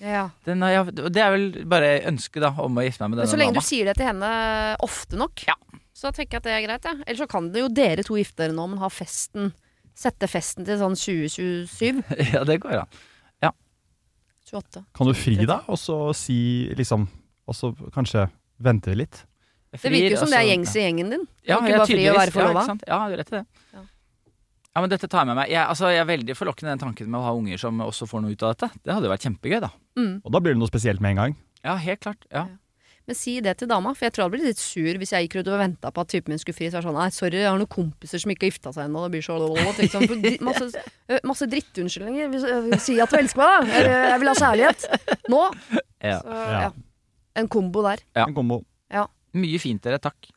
ja. 0.00 0.30
jeg, 0.44 0.94
det 1.12 1.16
er 1.20 1.30
vel 1.30 1.64
bare 1.68 2.02
ønsket 2.08 2.40
da 2.40 2.48
om 2.58 2.74
å 2.76 2.84
gifte 2.84 3.00
meg 3.04 3.10
med 3.10 3.18
Men 3.18 3.26
dama. 3.26 3.32
så 3.32 3.38
lenge 3.38 3.52
dama. 3.54 3.60
du 3.60 3.66
sier 3.66 3.84
det 3.84 3.96
til 3.96 4.06
henne 4.06 4.76
ofte 4.80 5.16
nok, 5.16 5.44
Ja. 5.46 5.54
så 5.94 6.12
tenker 6.12 6.36
jeg 6.36 6.40
at 6.40 6.42
det 6.44 6.52
er 6.52 6.66
greit. 6.66 6.84
Ja. 6.84 6.94
Ellers 7.06 7.18
så 7.20 7.28
kan 7.28 7.50
det 7.52 7.60
jo 7.62 7.68
dere 7.68 8.02
to 8.04 8.14
gifte 8.14 8.36
dere 8.44 8.52
nå, 8.52 8.68
men 8.68 8.78
ha 8.78 8.88
festen 8.88 9.52
Sette 9.94 10.28
festen 10.30 10.64
til 10.64 10.78
sånn 10.78 10.94
2027. 10.96 12.04
Ja, 12.32 12.44
det 12.44 12.60
går 12.62 12.78
an. 12.80 12.88
28. 14.52 14.84
Kan 14.96 15.06
du 15.10 15.14
fri 15.14 15.36
deg, 15.40 15.68
og 15.68 15.78
så 15.78 16.14
si 16.16 16.70
liksom 16.78 17.08
Og 17.50 17.56
så 17.56 17.72
kanskje 17.90 18.28
vente 18.62 18.92
litt? 18.94 19.24
Det 19.72 19.90
virker 19.90 20.12
jo 20.14 20.18
som 20.20 20.30
det 20.30 20.36
er 20.38 20.42
altså- 20.42 20.50
gjengs 20.50 20.74
i 20.76 20.82
gjengen 20.84 21.10
din. 21.10 21.24
Ja, 21.46 21.56
kan 21.58 21.66
jeg 21.66 21.74
ikke 21.74 21.78
bare 21.78 21.86
fri 21.90 22.08
og 22.08 22.16
være 22.16 22.34
forlova. 22.34 22.62
Ja, 22.66 22.74
ja, 22.86 23.08
du 23.08 23.14
har 23.14 23.18
rett 23.18 23.32
i 23.32 23.36
det. 23.36 23.46
Ja. 23.74 23.80
Ja. 24.74 24.80
men 24.80 24.90
dette 24.90 25.08
tar 25.08 25.20
jeg 25.20 25.26
med 25.26 25.36
meg. 25.36 25.48
Jeg, 25.50 25.66
altså, 25.66 25.90
jeg 25.90 25.98
er 25.98 26.04
veldig 26.06 26.36
forlokkende 26.38 26.70
den 26.70 26.78
tanken 26.78 27.10
med 27.10 27.18
å 27.20 27.24
ha 27.24 27.32
unger 27.34 27.58
som 27.58 27.78
også 27.80 28.06
får 28.06 28.22
noe 28.22 28.30
ut 28.30 28.42
av 28.42 28.54
dette. 28.54 28.70
Det 28.84 28.94
hadde 28.94 29.06
jo 29.06 29.10
vært 29.10 29.26
kjempegøy, 29.26 29.60
da. 29.60 29.70
Mm. 29.98 30.22
Og 30.24 30.30
da 30.32 30.38
blir 30.38 30.54
det 30.54 30.60
noe 30.62 30.70
spesielt 30.70 31.00
med 31.00 31.10
en 31.10 31.16
gang. 31.16 31.36
Ja, 31.64 31.74
helt 31.76 32.00
klart. 32.00 32.22
Ja. 32.30 32.46
Men 33.10 33.16
si 33.18 33.32
det 33.42 33.56
til 33.58 33.66
dama, 33.66 33.90
for 33.90 34.06
jeg 34.06 34.12
tror 34.14 34.22
jeg 34.22 34.28
hadde 34.28 34.36
blitt 34.36 34.48
litt 34.52 34.60
sur 34.62 34.98
hvis 35.02 35.10
jeg 35.10 35.26
gikk 35.26 35.32
rundt 35.40 35.48
og 35.50 35.58
venta 35.58 35.90
på 35.90 36.02
at 36.04 36.10
typen 36.12 36.30
min 36.30 36.38
skulle 36.38 36.54
fri. 36.54 36.68
Så 36.70 36.78
er 36.78 36.84
sånn, 36.84 36.94
nei, 36.94 37.08
sorry, 37.10 37.40
jeg 37.42 37.48
har 37.50 37.58
noen 37.58 37.70
kompiser 37.72 38.22
som 38.22 38.30
ikke 38.30 38.46
har 38.46 38.52
gifta 38.52 38.70
seg 38.76 38.86
ennå. 38.86 39.02
Det 39.02 39.16
blir 39.16 39.24
så 39.26 39.38
liksom, 39.80 40.04
masse, 40.46 40.84
masse 41.26 41.48
drittunnskyldninger. 41.50 42.78
Si 42.78 43.00
at 43.02 43.10
du 43.10 43.18
elsker 43.18 43.42
meg, 43.42 43.66
da. 43.66 43.80
Jeg 44.12 44.22
vil 44.22 44.30
ha 44.30 44.36
kjærlighet. 44.38 44.86
Nå. 45.34 45.42
Ja. 46.06 46.20
Så, 46.22 46.38
ja. 46.54 46.70
En 47.42 47.50
kombo 47.50 47.82
der. 47.88 48.06
Ja. 48.14 48.28
En 48.28 48.36
kombo. 48.38 48.62
Mye 49.40 49.58
fint, 49.62 49.82
dere. 49.82 49.98
Takk. 50.02 50.30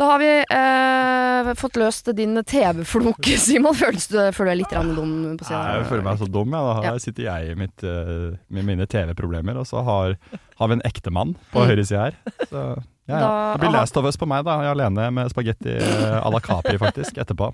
Da 0.00 0.06
har 0.08 0.18
vi 0.22 0.28
eh, 0.40 1.48
fått 1.60 1.76
løst 1.76 2.06
din 2.16 2.38
TV-flok, 2.48 3.26
Simon. 3.44 3.74
Føles 3.76 4.06
du, 4.08 4.16
føler 4.32 4.48
du 4.48 4.52
deg 4.54 4.60
litt 4.62 4.72
grann 4.72 4.94
dum 4.96 5.10
på 5.36 5.48
Nei, 5.52 5.58
jeg 5.76 5.88
føler 5.90 6.06
meg 6.06 6.22
så 6.22 6.28
dum. 6.32 6.54
Ja. 6.56 6.62
Da 6.80 6.86
Ja. 6.88 6.94
sitter 7.04 7.26
jeg 7.26 7.50
i 7.52 7.58
mitt, 7.60 7.84
uh, 7.84 8.32
med 8.48 8.64
mine 8.70 8.86
TV-problemer, 8.88 9.60
og 9.60 9.68
så 9.68 9.82
har, 9.84 10.16
har 10.56 10.70
vi 10.72 10.78
en 10.78 10.86
ektemann 10.88 11.36
på 11.52 11.60
Mm. 11.60 11.68
høyre 11.68 11.84
side 11.84 12.00
her. 12.06 12.16
Så, 12.48 12.64
ja, 13.10 13.18
ja. 13.20 13.28
Det 13.52 13.60
blir 13.66 13.76
Last 13.76 13.96
of 14.00 14.08
Us 14.08 14.16
på 14.16 14.26
meg, 14.30 14.44
da. 14.48 14.56
Jeg 14.64 14.70
er 14.72 14.78
alene 14.78 15.10
med 15.12 15.28
spagetti 15.34 15.76
eh, 15.76 16.16
à 16.24 16.32
la 16.32 16.40
Capri, 16.40 16.78
faktisk, 16.80 17.20
etterpå. 17.20 17.52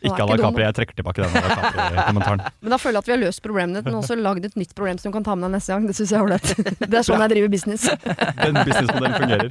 Ikke 0.00 0.24
dum, 0.24 0.40
Capri, 0.40 0.64
jeg 0.64 0.72
trekker 0.78 0.96
tilbake 0.96 1.20
den 1.20 1.28
la 1.34 1.40
Capri-kommentaren. 1.50 2.40
Men 2.64 2.70
da 2.72 2.78
føler 2.80 2.96
jeg 2.96 3.02
at 3.04 3.08
vi 3.10 3.14
har 3.14 3.20
løst 3.20 3.40
problemet 3.44 3.76
ditt, 3.76 3.86
men 3.90 3.98
også 4.00 4.14
lagd 4.16 4.42
et 4.48 4.56
nytt 4.56 4.72
problem 4.76 4.96
som 5.00 5.08
du 5.10 5.14
kan 5.18 5.26
ta 5.26 5.32
med 5.36 5.44
deg 5.48 5.52
neste 5.58 5.70
gang. 5.74 5.82
Det 5.88 5.94
syns 5.98 6.10
jeg 6.14 6.18
er 6.18 6.24
ålreit. 6.24 6.48
Det 6.90 6.96
er 7.00 7.04
sånn 7.06 7.22
jeg 7.24 7.30
driver 7.34 7.50
business. 7.52 7.82
Den 8.44 8.54
businessmodellen 8.64 9.16
fungerer. 9.20 9.48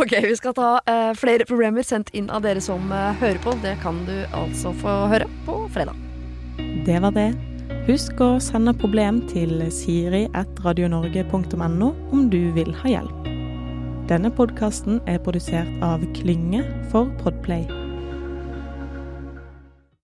Ok, 0.00 0.12
vi 0.24 0.36
skal 0.40 0.52
ta 0.56 0.70
uh, 0.80 1.12
flere 1.18 1.44
problemer 1.48 1.82
sendt 1.86 2.08
inn 2.16 2.28
av 2.32 2.40
dere 2.46 2.60
som 2.64 2.80
uh, 2.92 2.98
hører 3.20 3.40
på. 3.44 3.50
Det 3.64 3.74
kan 3.84 3.96
du 4.08 4.16
altså 4.32 4.68
få 4.80 4.92
høre 5.12 5.26
på 5.44 5.54
fredag. 5.76 5.96
Det 6.88 6.98
var 7.04 7.12
det. 7.16 7.30
Husk 7.84 8.16
å 8.24 8.40
sende 8.40 8.72
problem 8.80 9.28
til 9.28 9.60
siri.radionorge.no 9.68 11.92
om 11.92 12.32
du 12.32 12.48
vil 12.56 12.72
ha 12.80 12.88
hjelp. 12.96 13.18
Denne 14.08 14.32
podkasten 14.32 15.04
er 15.08 15.18
produsert 15.24 15.68
av 15.84 16.00
Klynge 16.16 16.64
for 16.92 17.04
Podplay. 17.20 17.83